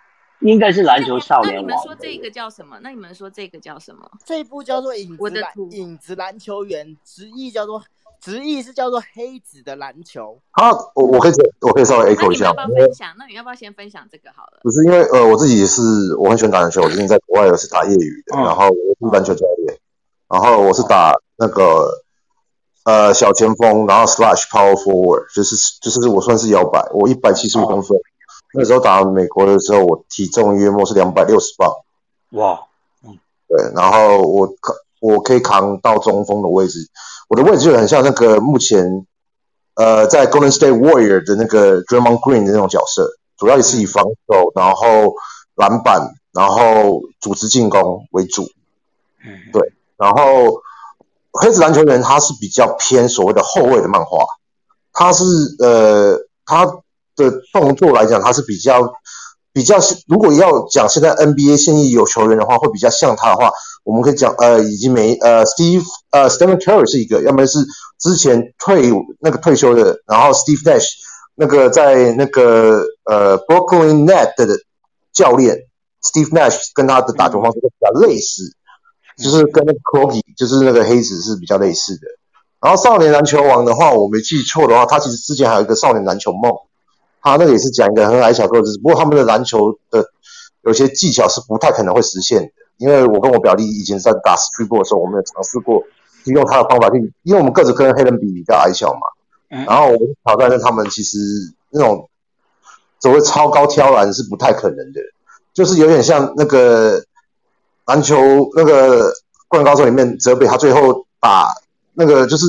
[0.51, 1.77] 应该是篮球少年那你们。
[1.83, 2.77] 说这个叫什么？
[2.81, 4.09] 那你们说这个叫什么？
[4.23, 7.81] 这一部叫做影子篮我的影子篮球员，直译叫做
[8.21, 10.39] 直译是叫做黑子的篮球。
[10.51, 11.31] 啊，我我可以
[11.61, 13.15] 我可以稍微那 echo 一下你要不，要分享？
[13.17, 14.59] 那你要不要先分享这个好了？
[14.63, 19.77] 不是因为呃我自己是我很喜欢打篮球，我之前在国外我是打业余的，嗯然后我是篮球教练，
[20.27, 22.03] 然后我是打那个
[22.83, 27.97] 呃小前锋，然后 slash power forward，就是就是我算是摇摆，我一百七十五公分，
[28.55, 31.71] 那时候打美国的时候，我体重约莫是两百六十磅，
[32.31, 32.61] 哇，
[33.03, 36.89] 嗯对，然后我扛我可以扛到中锋的位置，
[37.27, 39.05] 我的位置就很像那个目前
[39.75, 45.13] 呃在 Golden State Warrior 的那个 Draymond Green 的那种角色，主要也是以防守，然后
[45.55, 48.43] 篮板，然后组织进攻为主。
[49.23, 50.61] 嗯，对然后
[51.31, 54.25] 黑子篮球员他是比较偏所谓的后卫的漫画，
[54.91, 55.23] 他是
[55.59, 56.79] 呃他
[57.15, 58.93] 的动作来讲，他是比较
[59.53, 63.51] 比较是如果要讲现在 NBA 现役有球员的话，会比较像他的话，
[63.83, 67.59] 我们可以讲呃已经没呃 Steve 呃 Stephen Curry 是一个，要么是
[67.99, 70.87] 之前退那个退休的，然后 Steve Nash
[71.35, 74.57] 那个在那个呃 Brooklyn Net 的
[75.13, 75.59] 教练
[76.03, 78.55] Steve Nash 跟他的打球方式都比较类似。
[79.17, 82.01] 就是跟那个 Kogi，就是那个黑子是比较类似的。
[82.59, 86.51] 然后少年篮球王的话，我没记错的话，他其实之前还有一个少年篮球梦，
[87.25, 90.05] 他那个也是讲一个很矮小个子，不过他们的篮球的
[90.61, 92.49] 有些技巧是不太可能会实现的。
[92.77, 95.81] 因为我跟我表弟以前在打 streetball 的时候，我们有尝试过
[96.25, 98.99] 用他的方法去，因为我们个子跟黑人比比较矮小嘛，
[99.49, 101.17] 嗯然后我们挑战他们，其实
[101.71, 102.07] 那种
[102.99, 105.01] 所谓超高挑篮是不太可能的，
[105.51, 107.03] 就是有点像那个
[107.85, 108.17] 篮球
[108.55, 109.11] 那个
[109.47, 111.47] 《灌篮高手》里面泽北，他最后把
[111.93, 112.45] 那个就是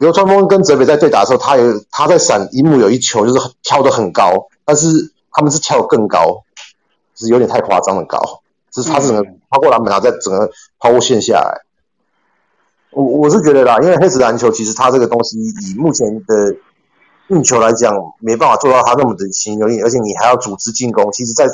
[0.00, 6.42] 流川枫跟泽北在对打的时候，他有他在闪一幕有一球就是跳得很高，但是他们是跳得更高，
[7.14, 8.40] 就是有点太夸张的高，
[8.70, 11.60] 就是他整个抛过篮板，然后再整个抛物线下来。
[12.92, 16.56] 我我是觉得啦，因为黑子篮球其实他这个东西以目前的
[17.28, 21.12] 运球来讲，没办法做到他那么的行有力，而且你还要组织进攻。
[21.12, 21.46] 其实，在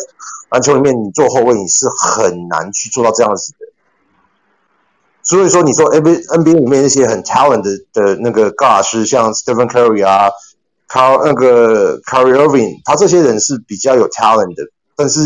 [0.51, 3.67] 篮球里面，你做后卫你是很难去做到这样子的。
[5.27, 7.63] 所以说，你说 N B N B A 里面那些很 talent
[7.93, 10.31] 的那个 guard 是像 Stephen Curry 啊
[10.89, 14.63] ，Car 那个 Curry Irving，他这些人是比较有 talent 的，
[14.95, 15.21] 但是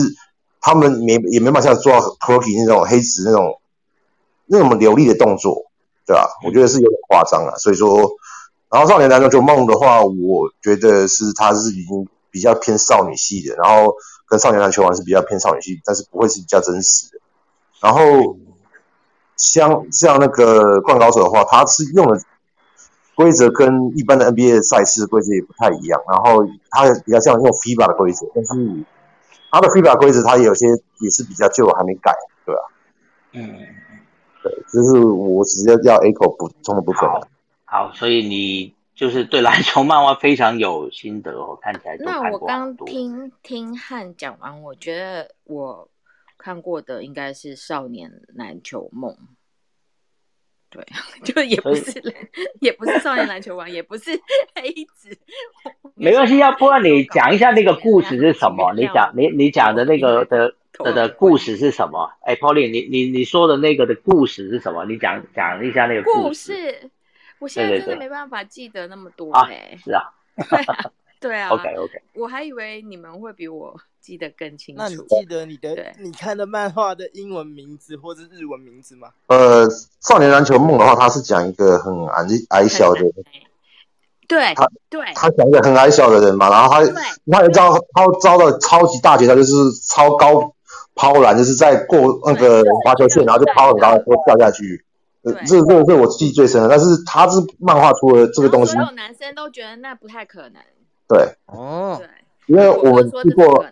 [0.62, 3.60] 他们没也没办法像做到 Kroki 那种黑子那种
[4.46, 5.66] 那么流利的动作，
[6.06, 7.58] 对吧、我觉得是有点夸张了。
[7.58, 8.10] 所以说，
[8.70, 13.94] 然后少年篮球梦的话，我觉得是他是已经比较偏少女系的，然后
[14.26, 17.18] 跟少年篮球王是比较偏少女系，但是不会是比较真实的。
[17.82, 18.00] 然后
[19.40, 22.20] 像像那个灌篮高手的话，他是用的
[23.14, 28.84] 规则跟一般的 NBA 赛事规则也不太一样，然后他比较像用 FIBA 的规则，但是
[29.50, 30.66] 他的 FIBA 规则他有些
[31.00, 32.14] 也是比较旧，还没改，
[32.44, 32.60] 对吧、
[33.32, 33.66] 嗯，
[34.42, 37.08] 对，就是我直接要 echo 补充的部分。
[37.08, 37.20] 好，
[37.64, 42.76] 好，所以你就是对篮球漫画非常有心得哦，看起来都那我刚。
[42.84, 45.88] 听听汉讲完，我觉得我
[46.40, 49.12] 看过的应该是《少年篮球梦》。
[50.70, 50.86] 对，
[51.24, 52.00] 就也不是
[52.60, 54.12] 也不是少年篮球王，也不是
[54.54, 55.10] 黑子。
[55.96, 58.72] 没关系，要不然你讲一下那个故事是什么？
[58.74, 62.08] 你讲你你讲的那个的的的故事是什么？
[62.22, 64.84] 哎，Polly，你你你说的那个的故事是什么？
[64.86, 66.54] 你讲讲一下那个故事。
[66.54, 66.90] 事，
[67.40, 70.14] 我现在真的没办法记得那么多啊哎、是啊
[70.48, 71.48] 对 啊，对啊。
[71.48, 74.82] ，OK OK，我还以为你们会比我记得更清楚。
[74.82, 79.10] 那你记得你的你看的漫画的英文名字或是日文名字吗？
[79.26, 79.68] 呃，
[80.00, 83.00] 少年篮球梦的话，他是讲一个很矮矮小的，
[84.26, 86.92] 对他对他讲一个很矮小的人嘛，然后他
[87.30, 89.52] 他有招他招到超级大绝他，就是
[89.88, 90.54] 超高
[90.94, 94.84] 抛篮，就是在过那个罚球线，然后就抛很高，然后掉下去。
[95.22, 100.62] 这这个是我记忆最深的，但是他是漫画出了这个东西，所有男生都觉得那不太可能。
[101.06, 102.08] 对，哦对，
[102.46, 103.64] 因为我我们去过。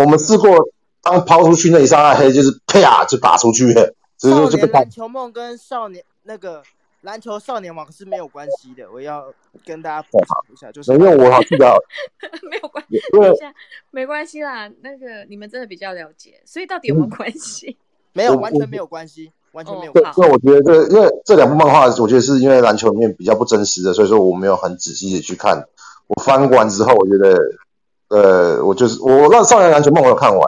[0.00, 0.68] 我们试过，
[1.02, 6.62] 当抛出去那一刹那黑，就是啪就打出去了，所以说就被他年篮球梦跟少年那个
[7.02, 9.32] 篮球少年王是没有关系的，我要
[9.64, 11.74] 跟大家补充一下，就是因为我好记得，
[12.50, 13.54] 没有关，因为等一下，
[13.90, 14.70] 没关系啦。
[14.82, 17.76] 那个你们真的比较了解，所以到底有没有关系？
[18.12, 20.20] 没有完全没有关系，完全没有对，关系。
[20.20, 25.64] 所以我觉得这因为这两部漫画，我觉得是因为篮球里面比较不真实的，所以说我没有很仔细的去看。
[26.08, 27.38] 我翻完之后，我觉得，
[28.10, 30.40] 呃，我就是我那少年篮球梦我有看完，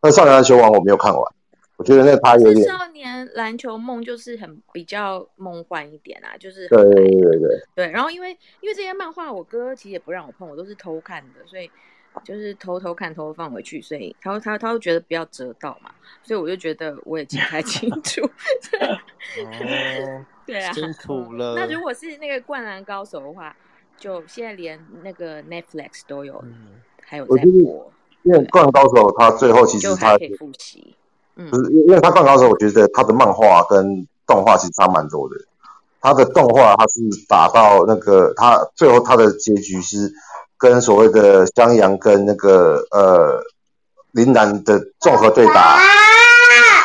[0.00, 1.22] 那少年篮球王我没有看完，
[1.76, 8.30] 我觉得那他有是点，少年篮球梦就是很比较梦幻一点啊，就是对很对对对对，对，然后因为
[8.60, 11.70] 因为这些漫画我哥其实也不让我碰，我都是偷看的，所以
[12.24, 15.90] 就是偷偷看、偷偷放回去，所以他他他会觉得不要折到嘛，
[16.22, 18.20] 所以我就觉得我也记不太清楚。
[19.44, 21.54] 哦，对啊，辛苦了。
[21.54, 23.54] 那如果是那个灌篮高手的话，
[23.96, 27.92] 就现在连那个 Netflix 都有，嗯，还有我觉得在播，
[28.22, 30.94] 因为《灌篮高手》他最后其实他可以复习。
[31.36, 35.36] 嗯不，是因为他《灌篮高手》，我觉得他的漫画跟动画其实差蛮多的。
[36.00, 40.12] 他的动画他是打到那个他最后他的结局是
[40.56, 43.42] 跟所谓的江阳跟那个呃
[44.12, 45.78] 林南的综合对打，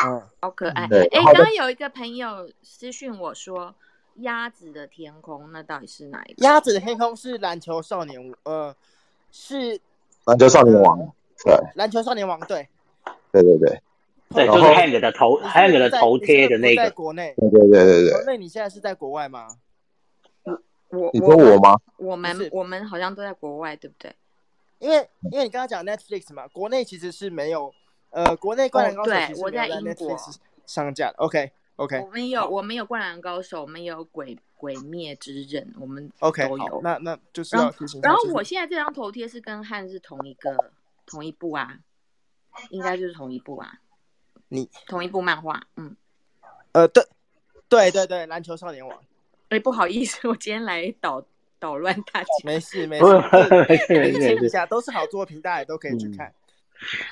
[0.06, 0.86] 嗯，好可爱。
[0.88, 3.74] 对哎，刚刚有一个朋友私讯我说，
[4.16, 6.44] 鸭子的天空，那到底是哪一个？
[6.44, 8.74] 鸭子的天空是篮球少年，呃，
[9.30, 9.80] 是
[10.26, 10.98] 篮球少年王，
[11.44, 12.68] 对篮球少年王队。
[13.32, 13.80] 对对对
[14.30, 19.48] 对，就是 Hank 的头，Hank 的在头贴的那你是不在个，国内，对对对对对，国内你现在是在国外吗？
[20.90, 21.76] 我你说我吗？
[21.98, 24.14] 我们我们好像都在国外，对不对？
[24.78, 27.72] 因为因为你刚刚讲 Netflix 嘛，国内其实是没有，
[28.10, 30.34] 呃，国内灌篮高手其实没有在我在英国 Netflix
[30.66, 31.14] 上架的。
[31.18, 36.80] OK OK 我们有我们有灌篮高手，我们有鬼鬼灭之刃，我们 OK，好都有，。
[36.82, 38.00] 那那就是然后要提醒。
[38.00, 40.56] 然后我现在这张头贴是跟汉是同一个
[41.04, 41.78] 同一部啊，
[42.70, 43.74] 应该就是同一部啊。
[44.48, 45.94] 你同一部漫画，嗯。
[46.72, 47.04] 呃，对
[47.68, 48.98] 对对对，篮球少年网，
[49.50, 51.22] 哎，不好意思，我今天来捣
[51.58, 52.28] 捣乱大家。
[52.42, 54.18] 没事没事，没 事没事理没事。
[54.40, 56.32] 解一下，都是好作品，大家也都可以去看。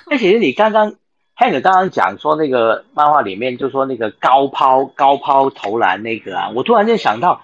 [0.07, 0.97] 那其实你刚刚
[1.37, 7.35] Hank 刚刚讲说那个漫画里面就说那个高抛高抛投篮那个啊，我突然间想到《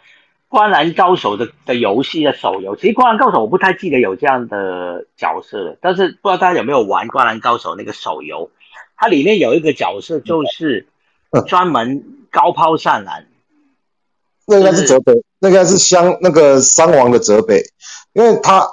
[0.49, 8.51] 灌篮高手的》的游戏的手游，其实《灌篮高手》我不太记得有这样的角色了，但是不知道大家有没有玩《灌篮高手》那个手游，
[8.97, 10.87] 它里面有一个角色就是
[11.47, 13.27] 专门高抛上篮，
[14.47, 17.63] 那应该是泽北，那应该是香那个三王的泽北，
[18.13, 18.67] 因为他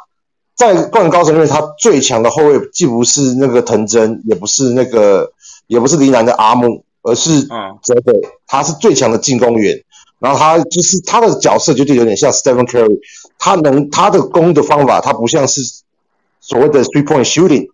[0.56, 5.34] 在灌篮高手里面，他最强的后卫既不是那个藤真，也不是那个，
[5.68, 7.78] 也不是林南的阿木，而是嗯。
[7.84, 8.14] 泽北，
[8.48, 9.84] 他是最强的进攻员。
[10.18, 13.00] 然后他就是他的角色，就就有点像 Stephen Curry，
[13.38, 15.62] 他能他的攻的方法，他不像是
[16.40, 17.68] 所谓的 three point shooting，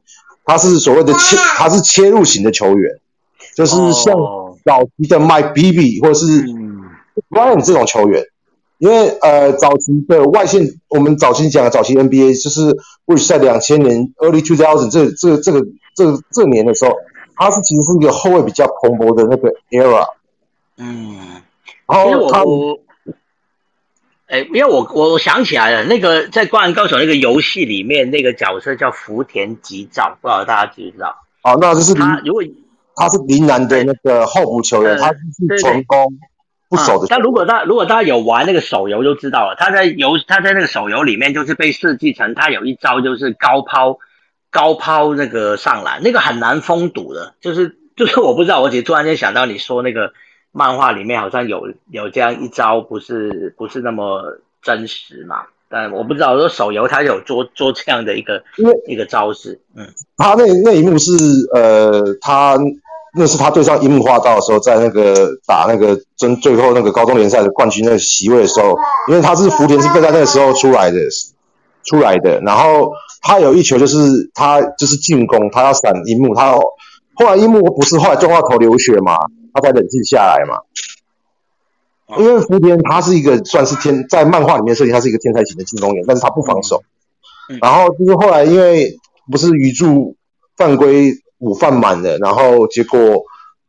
[0.43, 2.99] 他是所谓的切，他是切入型的球员，
[3.55, 4.57] 就是像哦。
[4.65, 6.81] 早期的 Mike Bibby 或者是嗯。
[7.29, 8.25] Bryant 这种球员，
[8.81, 12.75] 因为呃早期的外线，我们早期讲的早期 NBA 就是
[13.05, 15.61] which 在两千年 early two thousand 这这这个
[15.95, 16.95] 这个这年的时候，
[17.35, 20.07] 他是其实是一个后卫比较蓬勃的那个 era，
[20.77, 21.43] 嗯。
[21.85, 22.39] 然后他
[24.25, 31.15] 哎，因为我我我想起来了，那个在《灌篮高手》那个游戏里面，那个角色叫福田吉兆，不知道大家知不知道？
[31.43, 32.41] 哦，那就是他如果
[32.95, 36.17] 他是林南的那个候补球员，呃他是纯攻
[36.71, 37.05] 不守的。
[37.09, 43.99] 但如果大如果大家有玩那个手游就知道了，他在游他在那个手游里面就是被设计成他有一招就是高抛
[44.49, 50.13] 高抛那个上篮，那个很难封堵的，就是 就是我不知道，我只是突然间想到你说那个
[50.51, 55.43] 漫画里面好像有有这样一招，不是不是那么真实嘛？
[55.73, 58.43] 但我不知道，说手游它有做做这样的一个
[58.87, 61.13] 一个招式，嗯他那那一幕是
[61.53, 62.57] 呃，他
[63.13, 68.75] 那是他对上樱木花道的时候，在那个打那个争最后那个高中联赛的冠军那席位的时候，
[69.09, 70.97] 因为他是福田是被在那个时候出来的
[71.83, 72.91] 出来的，然后
[73.21, 79.17] 他有一球就是他就是进攻，他要闪樱木，他后来樱木不是后来撞到头流血嘛，
[79.53, 80.59] 他才冷静下来嘛。
[82.17, 86.83] 因为福田他是一个算是天在漫画里面设定他是一个天才型的进攻员，但是他不防守。
[87.61, 88.99] 然后就是后来因为
[89.31, 90.15] 不是鱼柱
[90.55, 92.99] 犯规午饭满了，然后结果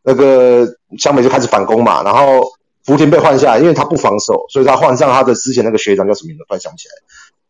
[0.03, 0.69] 那个
[0.99, 2.43] 湘北就开始反攻嘛，然后
[2.85, 6.95] 福田被换下来，因为他不防守，所以他换上他的之前那个学长叫什么名字，突然想不起来。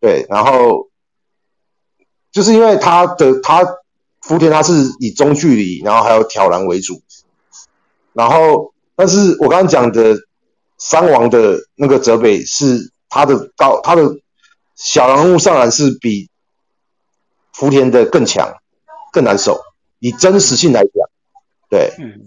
[0.00, 0.88] 对，然后
[2.30, 3.66] 就是因为他的他
[4.20, 7.02] 福田他是以中距离，然后还有挑篮为主，
[8.12, 10.16] 然后但是我刚刚讲的
[10.78, 14.02] 三王的那个泽北是他的高他的
[14.76, 16.28] 小人物上篮是比
[17.52, 18.54] 福田的更强，
[19.12, 19.60] 更难守。
[20.02, 21.08] 以真实性来讲，
[21.70, 22.22] 对，嗯，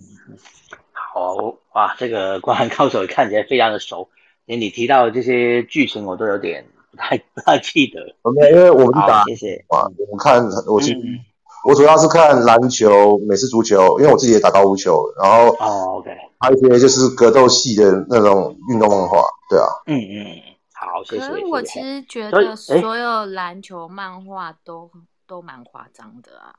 [0.94, 1.36] 好
[1.74, 4.08] 哇，这个《灌篮高手》看起来非常的熟，
[4.46, 8.16] 连你提到的这些剧情我都有点不太不太记得。
[8.22, 9.66] OK，因为我们是打好，谢谢。
[9.68, 11.20] 啊，我看我是、嗯，
[11.68, 19.18] 我主要是看篮球、美式足球，因为我自己也打高尔夫球，然后哦，OK，还有一些就是格斗系的那种运动漫画，
[19.50, 20.42] 对啊，嗯嗯，
[20.74, 21.28] 好，谢谢。
[21.28, 24.90] 可是我其实觉得所有篮球漫画都
[25.28, 26.56] 都蛮夸张的啊。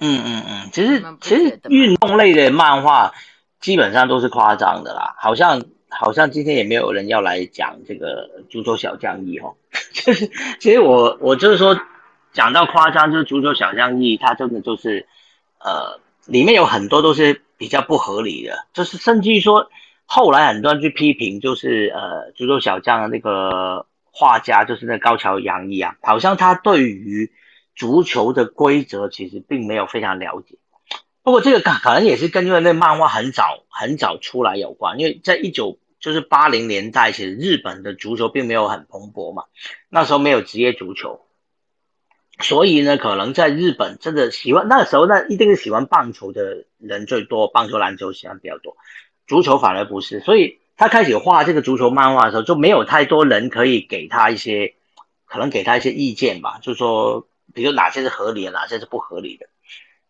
[0.00, 3.12] 嗯嗯嗯，其你实其实运动类的漫画
[3.60, 9.56] 基本上都是夸张的啦，好像好像今天也没有人要来讲这个足球小将一哦，
[9.92, 10.30] 就是
[10.60, 11.76] 其实我我就是说
[12.32, 15.06] 讲到夸张，就是足球小将义，它真的就是
[15.58, 19.70] 呃里面有很多都是比较不合理的，就是甚至于说
[20.06, 27.32] 后来很多人去批评，就是呃足球小将的那个画家，就是那高桥洋一啊，好像他对于
[27.78, 30.58] 足球的规则其实并没有非常了解。
[31.22, 39.44] 不过这个可可能也是跟因为那漫画很早很早出来有关，因为在一九就是八零年代，其实日本的足球并没有很蓬勃嘛，
[39.88, 41.20] 那时候没有职业足球，
[42.40, 48.76] 所以呢，可能在日本真的喜欢那时候那一定是喜欢棒球的人最多，棒球、篮球喜欢比较多，
[49.26, 54.74] 足球反而不是，所以他开始画这个足球漫画的时候，就没有太多人可以给他一些，
[55.26, 59.46] 可能给他一些意见吧，就是说，比如哪些是合理的，哪些是不合理的。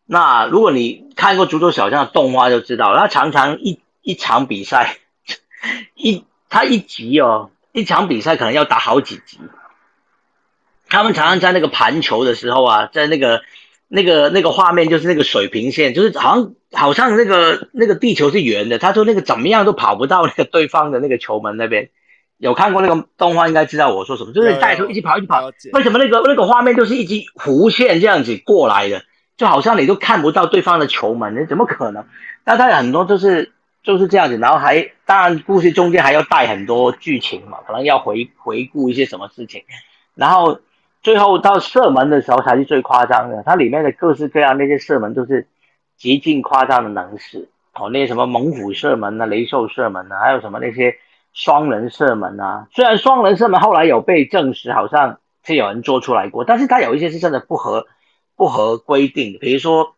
[0.07, 4.99] 那如果你看过足球小将的动画就知道，他常常一一场比赛。
[5.97, 9.41] 一他一集哦，一场比赛可能要打好几集。
[10.89, 13.43] 他们常常在那个盘球的时候啊，在那个
[13.89, 21.91] 那个那个画面就是那个水平线，就是好像好像那个那个地球是圆的，他说那个怎么样都跑不到那个对方的那个球门那边。
[22.39, 25.47] 有看过那个动画应该知道我说什么，就是带头一起跑一起跑。
[25.75, 29.03] 为什么那个那个画面就是一直弧线这样子过来的，
[29.37, 32.05] 就好像你都看不到对方的球门，你怎么可能？
[32.45, 33.53] 但他很多就是。
[33.81, 39.63] 就是这样子，然后还当然故事中间还要带很多剧情嘛，可能要回回顾一些什么事情，
[40.15, 40.61] 然后
[41.01, 45.47] 最后到射门的时候才是最夸张的，它里面的各式各样那些射门都是
[45.97, 50.97] 极尽夸张的能事哦，那些什么猛虎射门啊、雷兽射门啊，还有什么那些
[51.39, 57.87] 双人射门啊，虽然双人射门后来有被证实好像是有人做出来过，但是他有一些是真的不合
[58.35, 59.95] 不合规定，比如说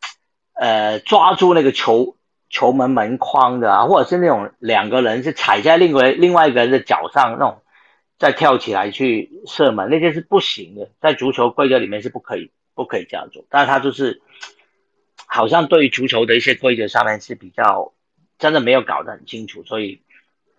[0.52, 2.16] 呃抓住那个球。
[2.52, 7.62] 球门门框的啊，或者是那种两个人是踩在另外另外一个人的脚上那种，
[8.18, 13.44] 再跳起来去射门，那些是不行的，在足球规则里面是不可以不可以这样做。
[13.50, 14.20] 但是他就是
[15.26, 17.92] 好像对于足球的一些规则上面是比较
[18.36, 20.02] 真的没有搞得很清楚，所以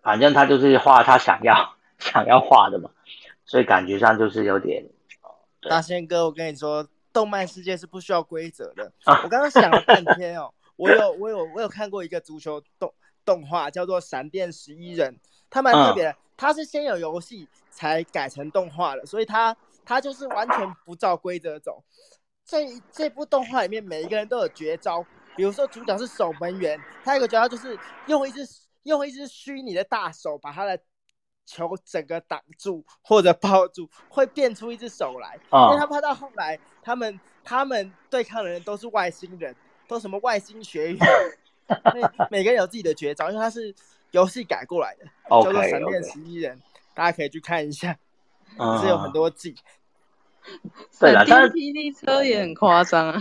[0.02, 2.90] 反正他就是画他想要 想要画的嘛，
[3.46, 4.84] 所以感觉上就是有点。
[5.70, 8.92] 大仙哥，我跟你说，动漫世界是不需要规则的。
[9.06, 10.54] 我刚刚想了半天哦。
[10.78, 12.92] 我有我有我有看过一个足球动
[13.24, 15.14] 动画，叫做《闪电十一人》，
[15.48, 16.16] 他蛮特别的。
[16.36, 21.84] 他是先有游戏才改成动画的，所以他他就是完全不照规则走。
[22.44, 27.78] 这这部动画里面每一个人都有绝招，比如说主角是守门员，他有个绝招就是
[28.08, 28.44] 用一只
[28.84, 30.80] 用一只虚拟的大手把他的
[31.46, 35.40] 球整个挡住或者抱住，会变出一只手来。
[35.52, 39.56] 因为他怕到后来他们他们对抗的人都是外星人。
[39.88, 41.00] 都什么外星学员？
[42.32, 43.76] 每个人有自己的绝招，因为他是
[44.12, 46.58] 游戏改过来的，叫做《闪电十一人》，
[46.94, 47.92] 大家可以去看一下，
[48.80, 49.54] 是有很多技。
[50.92, 53.20] 闪电霹雳车也很夸张啊。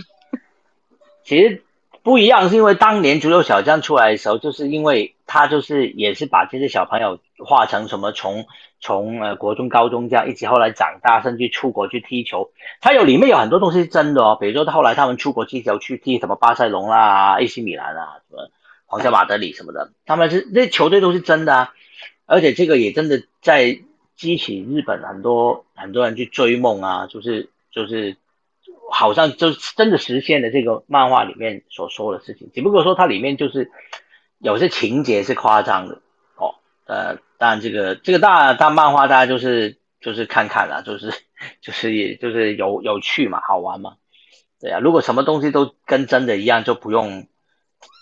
[1.25, 1.61] 其实。
[2.03, 8.47] 不一样，是因为当年足球小将出来的时候，就是因为他就是也是把这些小朋友画成什么从
[8.79, 12.49] 从呃国中、高中这样，一直后来长大，甚至出国去踢球。
[12.79, 18.49] 他有里面有很多东西是真的哦，比如说后来他们出国踢球去踢什么巴塞隆啦、AC 米兰啊、什么
[18.87, 21.73] 皇家马德里什么的，他们是那球队都是真的啊。
[22.25, 23.79] 而且这个也真的在
[24.15, 28.17] 激起日本很多很多人去追梦啊，就是就是。
[28.91, 33.71] 好像就是真的实现了这个漫画里面所说的事情，只不过说它里面就是
[34.39, 36.01] 有些情节是夸张的
[36.35, 36.55] 哦。
[36.85, 41.13] 呃，当然这个这个大大漫画大家就是就是看看啦，就是
[41.61, 43.95] 就是也就是有有趣嘛，好玩嘛。
[44.59, 47.27] 对啊，如果什么东西都跟真的一样，就不用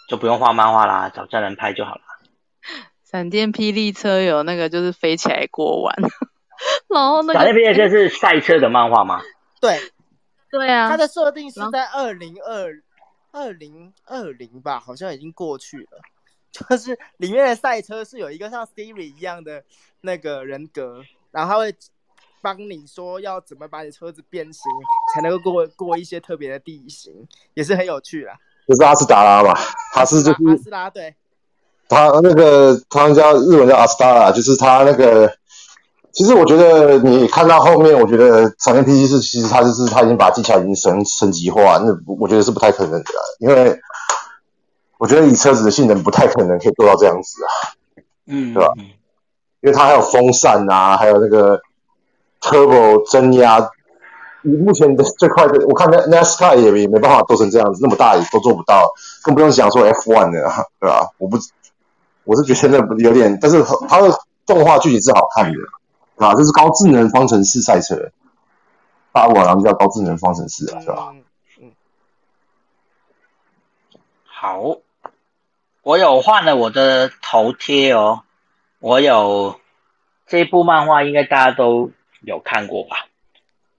[0.10, 2.02] 就不用画漫画啦，找真人拍就好了。
[3.06, 5.96] 闪电霹雳车有那个就是飞起来过弯，
[6.94, 9.22] 然后那个闪电霹雳车是赛车的漫画吗？
[9.62, 9.78] 对。
[10.52, 12.82] 对啊，它的设定是在二零二
[13.32, 16.00] 二零二零吧，好像已经过去了。
[16.52, 19.64] 就是里面的赛车是有一个像 Siri 一样的
[20.02, 21.76] 那个人格，然后他会
[22.42, 24.64] 帮你说要怎么把你车子变形，
[25.14, 28.34] 才能够过过一些特别的地形，也是很有趣啦。
[28.68, 29.54] 就是阿斯达拉嘛，
[29.94, 31.16] 他是就是阿斯拉对，
[31.88, 35.32] 他那个他们叫日文叫阿斯达拉，就是他那个。
[36.11, 43.80] 其实我觉得你看到后面，我觉得闪电 PC 是其实他就是他已经把技巧已经升升级化，那我觉得是不太可能的，因为
[44.98, 47.49] 我觉得以车子的性能不太可能可以做到这样子啊，
[48.27, 48.73] 嗯，对吧？
[49.61, 51.61] 因为它还有风扇啊，还有那个
[52.41, 53.69] turbo 增压，
[54.44, 58.91] 以目前的最快的，我看那 NASCAR 也也没办法做成这样子，那么大也都做不到，
[59.23, 60.49] 更不用讲说 F1 的，
[60.80, 61.07] 对吧？
[61.18, 61.38] 我不，
[62.23, 65.57] 我是觉得那有点，但是它的动画剧情是好看的。
[66.20, 68.12] 啊，这是高智能方程式赛车，
[69.12, 71.14] 八五好像叫高智能方程式啊，是吧？
[71.62, 71.72] 嗯。
[74.26, 74.78] 好，
[75.82, 78.24] 我有换了我的头贴哦。
[78.80, 79.60] 我有
[80.28, 81.91] 这部漫画，应该大家都
[82.22, 83.08] 有看过吧？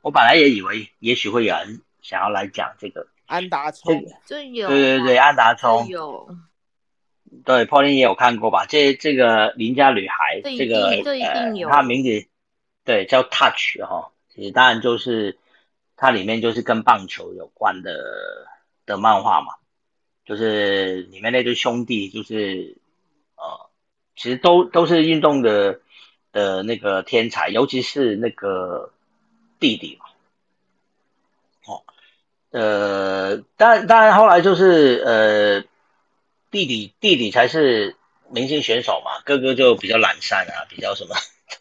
[0.03, 6.29] 我本来也以为，也许会有人想要来讲这个安达充，这有，对对对，安达充有。
[7.44, 8.66] 对，Pauline 也有看过吧？
[8.66, 12.27] 这这个邻家女孩，这个呃，她名字
[12.85, 15.39] 对叫 Touch 哈、其实当然就是
[15.97, 18.47] 它里面就是跟棒球有关的
[18.86, 19.55] 的漫画嘛，
[20.24, 22.77] 就是里面那对兄弟就是
[23.36, 23.70] 呃，
[24.16, 25.81] 其实都都是运动的
[26.32, 28.93] 的那个天才，尤其是那个
[29.59, 30.07] 弟弟嘛，
[31.66, 31.82] 哦，
[32.51, 35.65] 呃，当然当然后来就是呃，
[36.51, 37.97] 弟弟弟弟才是
[38.31, 41.14] 明星选手嘛，哥哥就比较懒散啊，比较什么，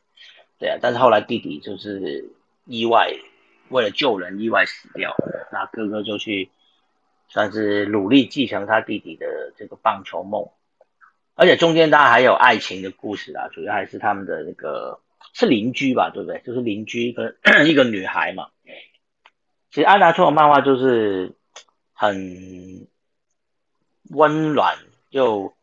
[0.59, 2.29] 对啊，但是后来弟弟就是
[2.65, 3.13] 意外
[3.69, 6.49] 为了救人意外死掉了，那哥哥就去
[7.27, 10.49] 算是努力继承他弟弟的这个棒球梦，
[11.35, 14.99] 而且中间当然还有爱情的故事啊，主要还是他们的那个
[15.33, 16.41] 是邻居吧，对不对？
[16.45, 17.35] 就是邻居一个
[17.67, 18.47] 一个女孩嘛。
[19.71, 21.35] 其实安达充的漫画就是
[21.93, 22.87] 很
[24.10, 24.76] 温暖，
[25.10, 25.53] 就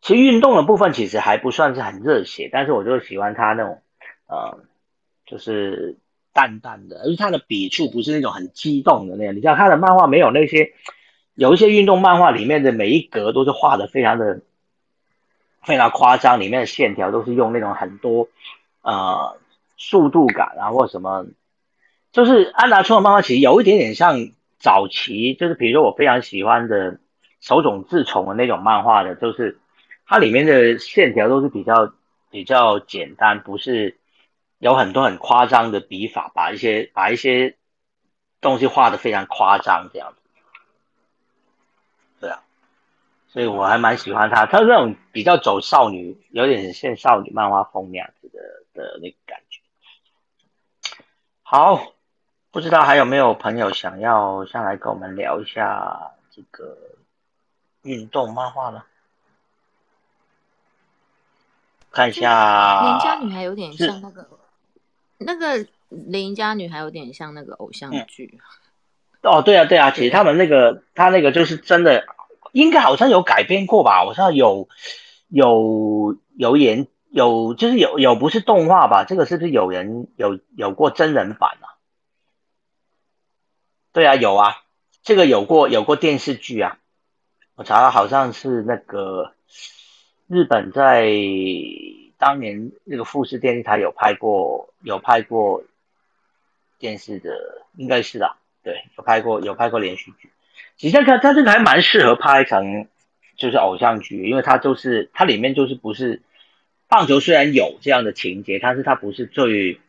[0.00, 3.82] 其实运动的部分其实还不算是很热血，但是我就喜欢他那种
[4.26, 4.58] 呃，
[5.26, 5.96] 就是
[6.32, 9.36] 淡淡的，而且他的笔触不是那种很激动的那样。
[9.36, 10.72] 你像他的漫画没有那些，
[11.34, 14.40] 有一些运动漫画里面的每一格都是画的非常的
[15.62, 18.28] 非常夸张，里面的线条都是用那种很多
[18.80, 19.36] 呃
[19.76, 21.26] 速度感啊或什么，
[22.12, 26.98] 就是安达充的漫画其实有一点点像早期，就是比如说我非常喜欢的
[27.42, 29.60] 手冢治虫的那种漫画的，就是
[30.06, 31.92] 它里面的线条都是比较
[32.30, 33.98] 比较简单，不是
[34.58, 37.56] 有很多很夸张的笔法，把一些把一些
[38.40, 40.22] 东西画的非常夸张这样子。
[42.20, 42.44] 对啊，
[43.26, 48.38] 所以我还蛮喜欢他，他那种比较走少女，有点像少女漫画风那样子的
[48.72, 49.60] 的那个感觉。
[51.42, 51.92] 好，
[52.52, 56.78] 不知道还有没有朋友想要上来跟我们聊一下这个
[57.82, 58.82] 运动漫画呢？
[61.90, 64.26] 看一下，邻家女孩有点像那个，
[65.18, 68.38] 那个邻家女孩有点像那个偶像嗯剧，
[69.22, 72.06] 哦，对啊，对啊，其实他们那个他那个就是真的，
[72.52, 73.98] 应该好像有改编过吧？
[73.98, 74.70] 好像有
[75.28, 79.04] 有有演有就是有有不是动画吧？
[79.04, 81.76] 这个是不是有人有有过真人版啊？
[83.92, 84.62] 对啊，有啊，
[85.02, 86.78] 这个有过有过电视剧啊，
[87.54, 89.32] 我查到好像是那个
[90.26, 91.12] 日本在
[92.18, 95.62] 当年那个富士电视台有拍过有拍过
[96.78, 97.30] 电视的，
[97.76, 98.36] 应该是啊。
[98.62, 100.30] 对，有拍过有拍过连续剧。
[100.76, 102.86] 其实它它这个还蛮适合拍成
[103.36, 106.22] 就是偶像剧，因为它就是它里面就是不是
[106.88, 109.80] 棒球虽然有这样的情节，但是它不是最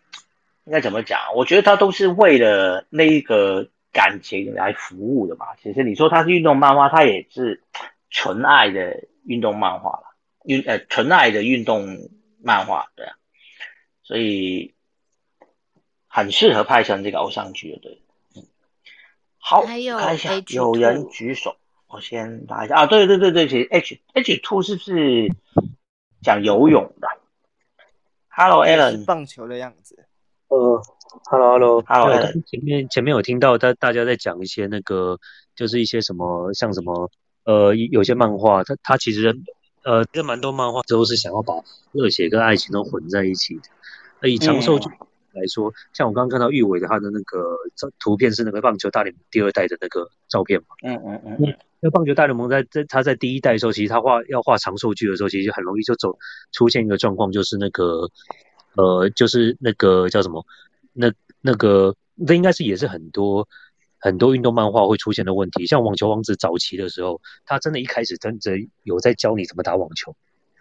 [0.65, 1.19] 应该怎么讲？
[1.35, 5.55] 我觉得它都是为了那一个感情来服务的嘛。
[5.61, 7.63] 其实你说它是运动漫画，它也是
[8.09, 12.09] 纯爱的运动漫画了，运呃纯爱的运动
[12.41, 13.15] 漫画，对啊，
[14.03, 14.73] 所以
[16.07, 17.99] 很适合拍成这个偶像剧的，对。
[19.37, 21.57] 好，还有看一下 H2 有人举手，
[21.87, 25.29] 我先打一下啊，对对对对，其实 H H two 是不是
[26.21, 27.07] 讲游泳的
[28.29, 30.07] ？Hello 是 Alan，棒球的样子。
[30.53, 30.81] 呃
[31.31, 35.17] ，Hello Hello，Hello，前面前面有听到大大家在讲一些那个，
[35.55, 37.09] 就是一些什么像什么
[37.43, 39.35] 呃，有些漫画，它它其实
[39.83, 40.81] 呃，跟蛮多漫画。
[40.87, 41.55] 都是想要把
[41.91, 43.61] 热血跟爱情都混在一起的。
[44.21, 44.89] 那以长寿剧
[45.31, 50.67] 来说，像我刚刚看到玉伟的他的那个照图片是那个棒球大联盟第二代的那个照片嘛。
[50.83, 51.37] 嗯嗯嗯。
[51.39, 56.17] 嗯，那棒球大联盟在在他在第一代的时候，其实他画要画长寿剧的时候，其实很容易就走
[56.51, 58.07] 出现一个状况，就是那个
[58.75, 60.45] 呃，就是那个叫什么，
[60.93, 63.47] 那那个那应该是也是很多
[63.99, 65.65] 很多运动漫画会出现的问题。
[65.65, 68.51] 像网球王子早期的时候，他真的一开始真的
[68.83, 70.15] 有在教你怎么打网球，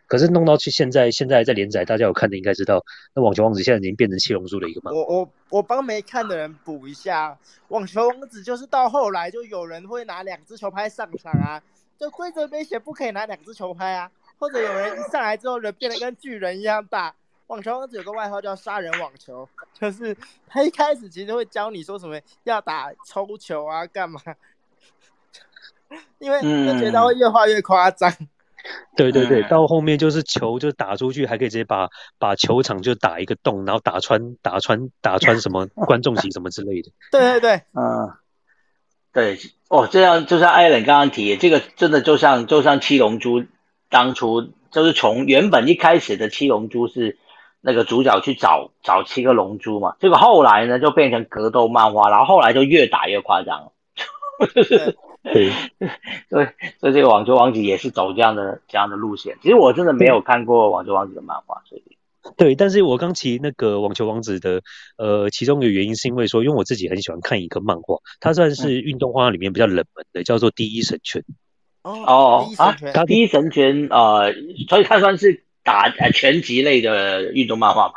[0.07, 2.85] 可是弄到去现在现在在连载，大家有看的应该知道，
[3.15, 5.01] 那网球王子现在已经变成七龙珠的一个漫画。
[5.01, 11.63] 我我我帮没看的人补一下，网球王子就是到后来就有人会拿两只球拍上场啊，
[11.99, 17.15] 就规则没写不可以拿两只球拍啊，或者有人一上来之后人变得跟巨人一样大。
[17.53, 19.47] 网球王子有个外号叫杀人网球，
[19.79, 20.17] 就是
[20.49, 24.19] 他一开始其实会教你说什么要打抽球啊，干嘛？
[26.19, 28.11] 因为就觉得会越画越夸张。
[28.97, 36.91] 对对对，嗯到后面就是球就打出去，还可以直接把把球场就打一个洞，然后打穿打穿打穿什么 观众席什么之类的。
[37.11, 38.17] 对对对，嗯，
[39.13, 39.39] 对，
[39.69, 43.45] 哦，这样就像艾伦刚刚提的，这个真的就像就像七龙珠
[43.91, 47.19] 当初就是从原本一开始的七龙珠是
[47.65, 53.73] 那个主角去找找七个龙珠嘛，结果后来呢就变成格斗漫画，然后后来就越打越夸张了，
[55.23, 55.53] 对，
[56.29, 56.47] 所以
[56.81, 59.39] 所以这个网球王子也是走这样的这样的路线。
[59.41, 61.83] 其实我真的没有看过网球王子的漫画，所以
[62.37, 64.63] 对，但是我刚提那个网球王子的，
[64.97, 71.23] 呃，其中一个原因是因为说，因为我自己很喜欢看一个漫画，它算是运动画里面比较冷门的，叫做《第一神拳》。
[71.85, 74.33] 哦啊第一神拳，第一神拳呃，
[74.69, 77.95] 所以它算是打呃拳击类的运动漫画嘛。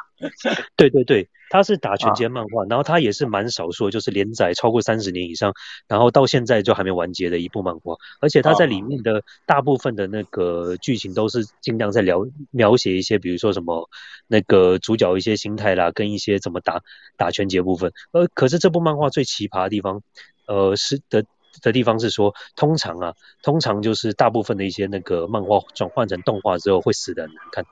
[0.77, 5.53] 对 对对，他是打拳啊击漫画，然后他也是蛮少数，就是连载超过三十年以上，
[5.87, 7.95] 然后到现在就还没完结的一部漫画。
[8.21, 13.89] 而且他在里面的大部分的那个剧情都是尽量在描描写一些，比如说什么
[14.27, 16.81] 那个主角一些心态啦，跟一些怎么打
[17.17, 17.91] 打拳击的部分。
[18.13, 20.01] 呃，可是这部漫画最奇葩的地方，
[20.47, 21.25] 呃，是的。
[21.61, 23.13] 的地方是说，通常啊，
[23.43, 27.65] 通常就是大部分的一些那个漫画转换成动画之后会死的很难看。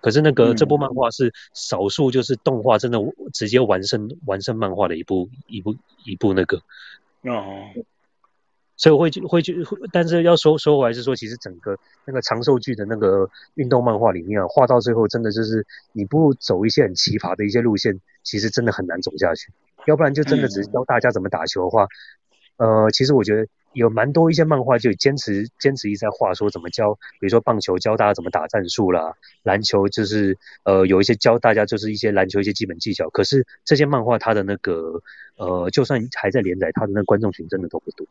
[0.00, 2.98] 可是那个、嗯这部漫画是少数，就是动画真的
[3.34, 5.76] 直接完胜完胜漫画的一部一部
[6.06, 6.56] 一部那个，
[7.22, 7.68] 哦，
[8.78, 19.52] 所以我会去会去，会但是要说说回来是说，其实整个那个长寿剧的那个运动漫画里面啊，画到最后真的就是你不走一些很奇葩的一些路线，其实真的很难走下去。
[19.86, 21.86] 要不然就真的只是教大家怎么打球的话，
[22.60, 33.08] 呃，其实我觉得有蛮多一些漫画就坚持坚持一直在画说怎么教，比如说棒球教大家怎么打战术啦，篮球就是呃有一些教大家就是一些篮球一些基本技巧。
[33.08, 35.00] 可是这些漫画它的那个
[35.36, 38.06] 呃，就算还在连载，它的那个观众群真的都不多。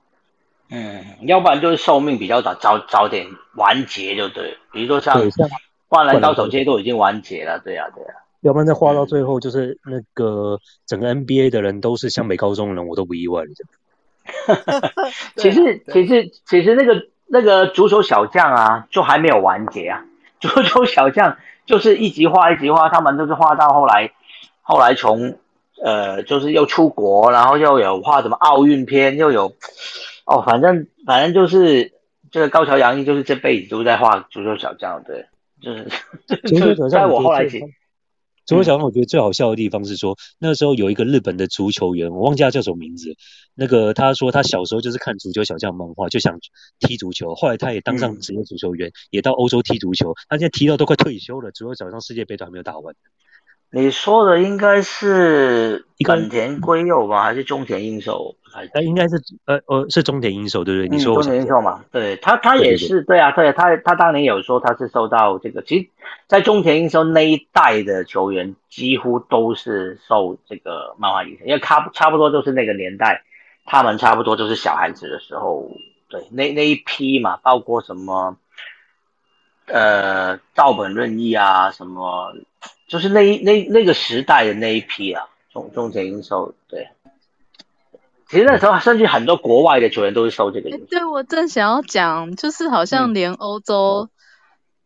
[0.72, 4.58] 嗯，要不然就是寿命比较早，早早点完结就对。
[4.72, 5.48] 比如说像对，像
[5.88, 8.10] 《灌篮高手》这些都已经完结了，对呀、对呀、
[8.42, 13.50] 要不然再画到最后，就是那个整个 NBA 的人都是湘北高中人，我都不意外了。
[15.36, 20.06] 其实其实其实那个那个足球小将啊，就还没有完结啊。
[20.40, 24.12] 足球小将就是一集画一集画，他们都是画到后来，
[24.62, 25.38] 后来从
[25.84, 29.54] 呃就是又出国，然后又有画什么奥运片，又有
[30.26, 31.92] 哦，反正反正就是
[32.32, 35.26] 这个高桥洋一就是这辈子都在画足球小将，对，
[35.62, 35.84] 就是
[36.48, 37.62] 足球小在，我后来写
[38.50, 43.14] 足球小将，我觉得最好笑的地方是说，那个时候有一个日本的足球员，我忘记他叫什么名字。
[43.54, 46.40] 那个他说他小时候就是看足球小将漫画，就想
[46.80, 50.16] 踢足球，后来他也当上嗯职业足球员，也到欧洲踢足球。
[50.28, 52.96] 他现在踢到都快退休了，足球小将世界杯都还没有打完。
[53.72, 58.36] 你说的应该是本田圭佑吧，还是中田英寿？
[58.52, 60.90] 还是呃，应该是呃呃是中田英寿，对不对？
[60.90, 65.90] 你说中田英寿嘛，对他，他也是对啊，对他，他当年有说他是受到这个，其实，
[66.28, 73.24] 在中田英寿那一代的球员几乎都是受这个漫画影响，因为差差不多就是那个年代，
[73.66, 75.70] 他们差不多都是小孩子的时候，
[76.10, 78.38] 对，那那一批嘛，包括什么，
[79.68, 82.34] 呃，照本润一啊，什么，
[82.88, 86.88] 就是那一那那个时代的那一批啊，中中田英寿，对。
[88.30, 90.88] 其实那时候甚至很多国外的球员都是受这个哎影响。
[90.90, 93.14] 对我正想要讲，就是好像嗯。
[93.16, 94.08] 连欧洲，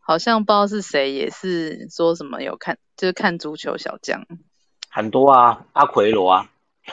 [0.00, 4.24] 好像不知道是谁也是说什么有看，就是看足球小将。
[4.90, 6.46] 很多啊，阿奎罗啊，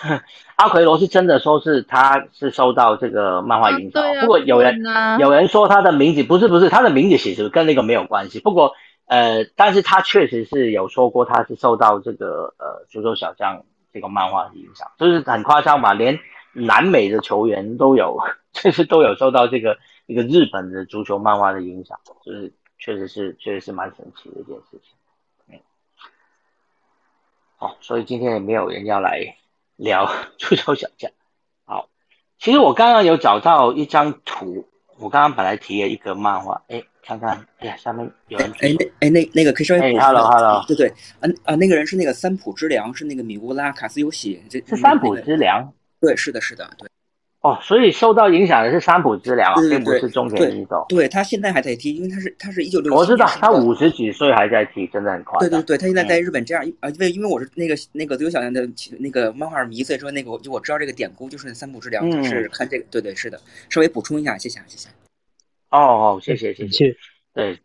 [0.57, 8.73] 阿奎罗是真的说是他是受到这个漫画影响，对啊，不过有人、啊，有人说他的名字不是不是他的名字其实跟那个没有关系，不过
[9.05, 13.63] 呃，但是他确实是有说过他是受到这个呃足球小将
[13.93, 16.19] 这个漫画的影响，就是很夸张嘛，连
[16.53, 18.17] 南美的球员都有，
[18.51, 24.93] 就是都有受到这个一个日本的足球漫画的影响，就是确实是确实是蛮神奇的一件事情。
[25.47, 25.59] 嗯，
[27.59, 29.35] 哦，所以今天也没有人要来
[29.77, 31.09] 聊 足球小将。
[31.65, 31.89] 好，
[32.37, 34.67] 其实我刚刚有找到一张图，
[34.97, 40.89] 我刚刚本来提了一个漫画，哎，看看，哎呀，下面有人举哎，那哎那那个可以稍微哎补充一下，hello，hello 对对，
[41.21, 45.71] 啊啊，那个人是那个三浦知良，是那个米乌拉卡斯尤喜，这是三浦那个知良
[46.01, 46.89] 对，是的，是的，对
[47.41, 50.85] 哦，所以受到影响的是三浦知良啊，对对对并不是中田英寿。
[50.89, 55.39] 对，他现在还在踢，因为他是他是一九六，我知道他五十几岁还在踢，真的很快。
[55.39, 58.67] 对对对，他现在在嗯日本这样啊，因为因为我是那个那个足球小将的
[58.99, 64.89] 那个漫画迷，所以说那个我就我知道这个典故，就是三浦知良，嗯是看这个，对对是的，稍微补充一下，谢谢啊谢谢。
[65.71, 66.71] 哦哦，谢谢谢谢。
[66.71, 66.95] 谢
[67.33, 67.59] 对，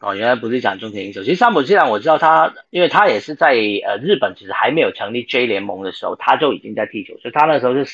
[0.00, 1.24] 哦，原来不是讲中田英寿。
[1.24, 7.84] 其实三浦知良我知道他，因为他也是在呃日本其实还没有成立 J 联盟的时候，他就已经在踢球，所以他那时候是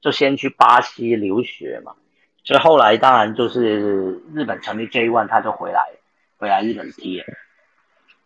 [0.00, 1.94] 就先去巴西留学嘛，
[2.44, 5.80] 所以后来当然就是日本成立 J One，他就回来
[6.36, 7.24] 回来日本踢了。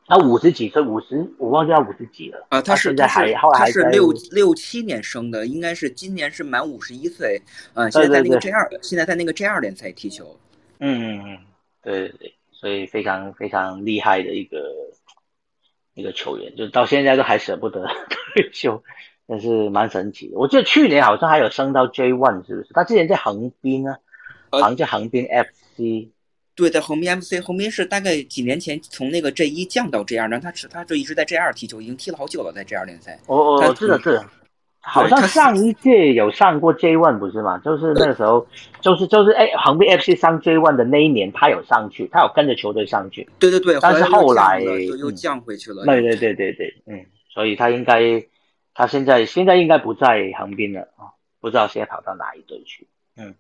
[0.09, 7.40] 他五十几岁，五十我忘记他五十几了啊，他是现在他是还后来还在他是六六七年生的，应该是今年是满五十一岁，
[7.73, 10.36] 呃，现在在那个 J 二，现在在那个 J 二联赛踢球。
[10.81, 11.39] 嗯嗯嗯，
[11.85, 14.62] 对对对，所以非常非常厉害的一个
[15.94, 17.84] 一个球员，就到现在都还舍不得
[18.34, 18.82] 退休。
[19.26, 20.39] 但是蛮神奇的。
[20.39, 22.68] 我记得去年好像还有升到 J One，是不是？
[22.72, 23.98] 他之前在横滨啊，
[24.51, 26.10] 好像在横滨 FC。
[26.55, 33.18] 对，在横滨 FC，横滨是大概几年前从那个 J 一降到 J 二，然后他是他就一直在 J 二踢球，已经踢了好久了，在 J 二联赛。
[33.26, 34.24] 哦哦，是的，是的。
[34.84, 37.56] 好像上一届有上过 J One 不是吗？
[37.59, 38.44] 就是那个时候，
[38.80, 43.28] 就是就是哎，横滨 FC 上 J One 的那一年，他有上去，他有跟着球队上去。
[43.38, 45.84] 对对对，但是后来又降回去了。
[45.86, 48.24] 对对对对对，嗯，所以他应该，
[48.74, 52.88] 他现在现在应该不在横滨了啊，不知道现在跑到哪一队去。
[53.16, 53.32] 嗯，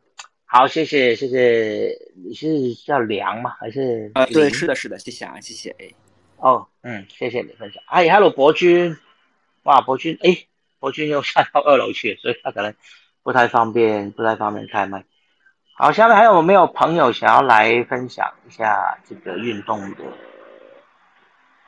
[0.44, 3.50] 好，谢谢谢谢，你是叫梁吗？
[3.58, 4.12] 还是？
[4.14, 5.74] 啊，对，是的，是的，谢谢啊，谢谢。
[5.80, 5.90] 哎，
[6.36, 7.82] 哦，嗯，谢谢你分享。
[7.88, 8.96] 哎，Hello，博君，
[9.64, 10.46] 哇，博君，哎。
[10.82, 12.74] 博君又下到二楼去，所以他可能
[13.22, 15.04] 不太方便，不太方便开麦。
[15.76, 20.02] 好，下面还有没有朋友想要来分享一下这个运动的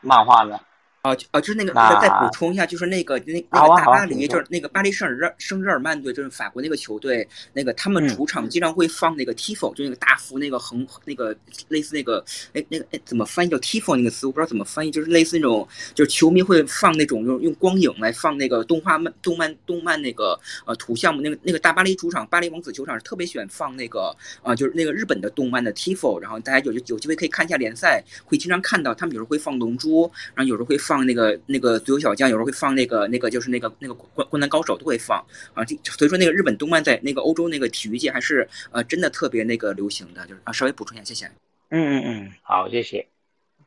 [0.01, 0.59] 漫画呢？
[1.05, 11.37] 哦，呃，就是那个，再补充一下，就是那个那那个大巴黎，就是那个巴黎圣日圣日耳曼队，就是法国那个球队，那个他们主场经常会放那个 tifo，就那个大幅那个横那个
[11.69, 12.25] 类似那个，
[12.55, 30.94] 哎，那个哎怎么翻译叫 tifo 那个词，我不知道怎么翻译，就是类似那种，就是球迷会放那种用用光影来放那个动画漫动漫动漫那个呃图像嘛，那个那个大巴黎主场巴黎王子球场是特别喜欢放那个啊，就是那个日本的动漫的 tifo，然后大家有有机会可以看一下联赛，会经常看到他们有时候会放龙珠，然后有时候会放。
[30.95, 35.19] 放那个那个足球小将，有时候会放那个那个就是那个那个灌灌篮高手都会放
[35.55, 41.27] 啊，这所以说那个日本动漫在那个欧洲那个体育界还是呃真的特别那个流行的，就是啊稍微补充一下，谢谢。
[41.71, 43.09] 嗯嗯嗯，好，谢谢。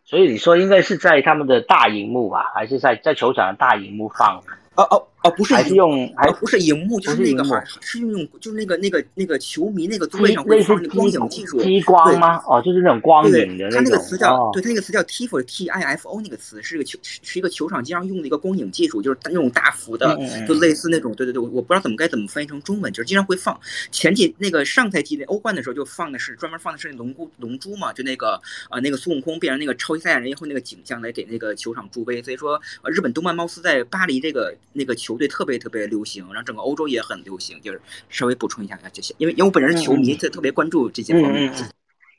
[0.05, 4.41] 所以你说应该是在他们的大荧幕吧，还是在在球场的大荧幕放？
[4.75, 5.07] 哦哦。
[5.23, 12.41] 哦，不是，还是用，还不是荧幕，就是那个，是用用，就是那个那个那个球迷那个座位上会放那光影技术，激光吗？
[12.47, 20.17] 哦，就是那种光影的那个词叫，对，它那个词叫 tifo，t i f o 那个词是个球，是一个球场经常用的一个光影技术，就是那种大幅的，
[20.47, 23.59] 就类似那种，对对对，我我不知道怎么该怎么翻译成中文，就是经常会放。
[23.91, 28.39] 前几那个上赛季的欧冠的时候就放的是专门放的是龙珠龙珠嘛，就那个
[28.69, 35.77] 啊那个孙悟空变成那个超级赛亚人以后那个景象来给那个球场助威，所以说呃日本动漫貌似在巴黎这个那个球队特别特别。
[35.87, 37.79] 流行，然后整个欧洲也很流行，就是
[38.09, 41.53] 稍微补充一下这些，因为因为我本人是球迷，特特别关注这些方面。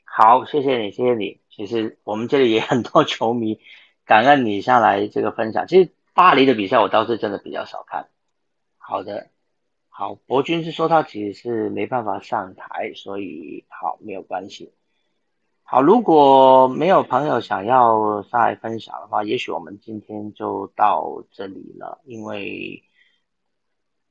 [0.05, 1.39] 好，谢谢你，谢谢你。
[1.49, 3.59] 其实我们这里也很多球迷，
[4.05, 5.67] 感恩你上来这个分享。
[5.67, 8.07] 其实巴黎的比赛我倒是真的比较少看。
[8.77, 9.29] 好的，
[9.89, 14.71] 好，博君是说他其实是没办法上台，所以好没有关系。
[15.71, 22.83] 好，如果没有朋友想要上来分享的话，也许我们今天就到这里了，因为。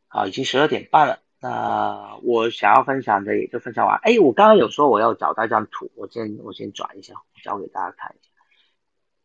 [0.07, 1.19] 好，已经十二点半了。
[1.41, 3.99] 那我想要分享的也就分享完。
[4.05, 8.31] 哎，我刚刚有说我要找到一张图，我先我先转一下，交给大家看一下。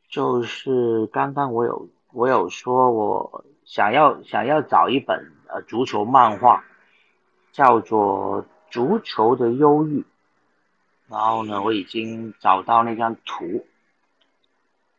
[0.09, 6.63] 就是刚刚我有我有说我想要想要找一本呃足球漫画，
[7.51, 8.41] 叫做
[8.71, 10.01] 《足球的忧郁》。
[11.13, 13.65] 然后呢，我已经找到那张图，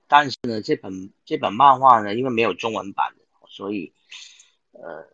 [0.08, 3.92] 但是呢，这本这本漫画呢，因为没有中文版的，所以
[4.72, 5.12] 呃。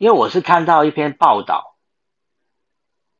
[0.00, 1.76] 因为我是看到一篇报道，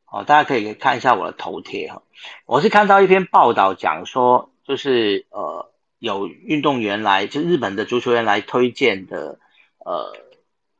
[0.07, 2.01] 哦，大家可以看一下我的头贴哈。
[2.47, 9.37] 我是看到一篇报道讲说，就是呃，有运动员来，就日本的足球员来推荐的，
[9.85, 10.11] 呃，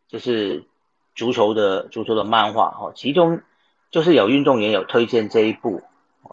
[0.08, 0.66] 就是
[1.14, 2.94] 足球的足球的漫画哈。
[2.96, 3.44] 其中
[3.92, 5.84] 就是有运动员有推荐这一部，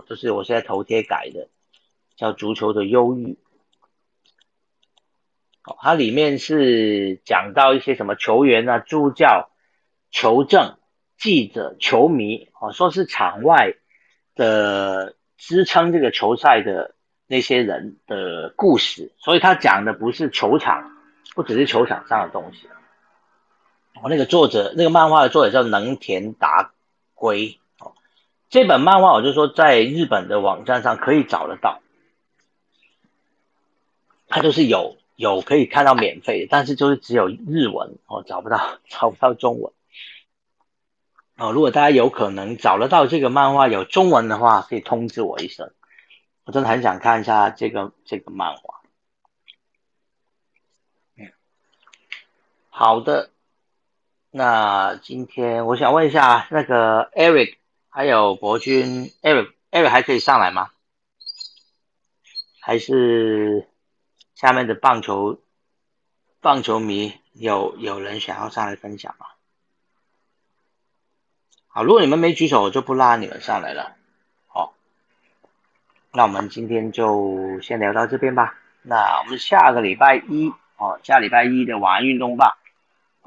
[0.06, 1.48] 就是我现在头贴改的，
[2.16, 3.32] 叫《足球的忧郁》。
[5.64, 9.50] 哦，它里面是讲到一些什么球员啊、助教。
[10.10, 10.78] 球证、
[11.18, 13.74] 记者、球迷，哦，说是场外
[14.34, 16.94] 的支撑这个球赛的
[17.26, 20.90] 那些人的故事，所以他讲的不是球场，
[21.34, 22.68] 不只是球场上的东西。
[24.02, 26.72] 哦，那个作者，那个漫画的作者叫能田达
[27.12, 27.60] 圭。
[28.50, 31.80] 这本漫画我就说在日本的网站上可以找得到，
[34.26, 39.72] 它就是有有可以看到免费，但是就是只有日文哦，找不到找不到中文。
[41.36, 45.72] 哦，如果大家有可能找得到这个漫画有中文的话，可以通知我一声。
[46.44, 48.80] 我真的很想看一下这个这个漫画。
[51.16, 51.30] 嗯，
[52.70, 53.30] 好的。
[54.30, 57.56] 那今天我想问一下，那个 Eric
[57.98, 60.70] 还有博君，Eric，Eric 还可以上来吗？
[62.60, 63.68] 还是
[64.36, 65.40] 下面的棒球
[66.40, 69.26] 棒球迷有有人想要上来分享吗？
[71.66, 73.96] 好，如果你们没举手，我就不拉你们上来了。
[74.46, 74.74] 好，
[76.12, 78.60] 那我们今天就先聊到这边吧。
[78.82, 82.58] 那我们下个礼拜一哦，下礼拜一的晚安运动吧。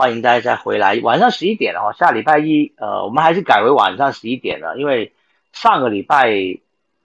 [0.01, 0.99] 欢迎大家再回来。
[1.03, 5.13] 晚上十一点哦，下礼拜一，呃，我们还是改为晚上十一点了，因为
[5.53, 6.57] 上个礼拜，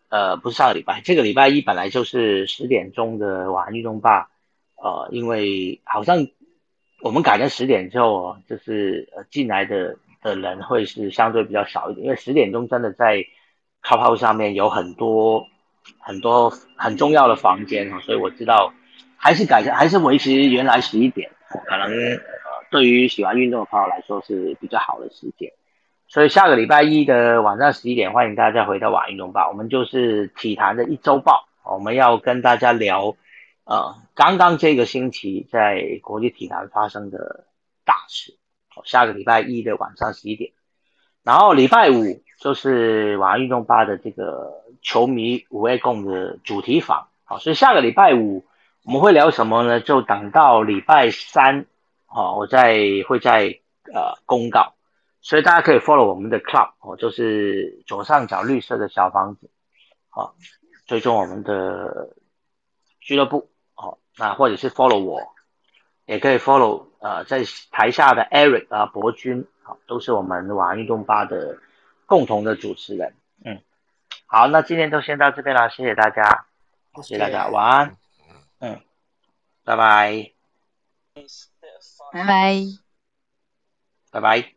[0.08, 4.30] 呃，不是上个礼拜，这个礼拜一本来就是十点钟的晚运动吧，
[4.76, 6.26] 呃，因为好像
[7.02, 13.26] 我们改成十点之后，就是呃进来的的人会是相对比较少一点，因为十点钟真的在
[13.82, 15.46] Clubhouse 上面有很多
[15.98, 18.72] 很多很重要的房间哈，所以我知道
[19.18, 21.30] 还是改成还是维持原来十一点，
[21.66, 21.90] 可能。
[22.70, 25.52] 对于喜欢运动的朋友来说是比较好的时间，
[26.08, 29.48] 所以下个礼拜一的晚上十一点，欢迎大家回到晚运动吧。
[29.48, 33.16] 我们就是体坛的一周报，我们要跟大家聊，
[33.64, 37.46] 呃，刚刚这个星期在国际体坛发生的
[37.84, 38.38] 大事。
[38.84, 40.52] 下个礼拜一的晚上十一点，
[41.22, 42.02] 然后礼拜五
[42.38, 47.08] 就是晚运动吧的这个球迷五 A 共的主题坊。
[47.24, 48.44] 好，所以下个礼拜五
[48.84, 49.80] 我们会聊什么呢？
[49.80, 51.66] 就等到礼拜三。
[52.16, 53.60] 好，我在会在
[53.92, 54.72] 呃公告，
[55.20, 59.50] 所以大家可以 follow 我们的 club 哦，就是左上角绿色的小房子，
[60.08, 60.34] 好，
[60.86, 62.14] 追踪我们的
[63.00, 65.20] 俱乐部哦，那或者是 follow 我，
[66.06, 71.58] 也可以 follow 呃在台下的 Eric 啊博君，好，都是我们晚安运动吧的
[72.06, 73.14] 共同的主持人，
[73.44, 73.60] 嗯，
[74.24, 76.46] 好，那今天就先到这边了，谢谢大家，
[77.02, 77.96] 谢谢大家，晚安，
[78.60, 78.80] 嗯，
[79.64, 80.32] 拜拜。
[82.16, 82.78] 拜拜，
[84.10, 84.55] 拜拜。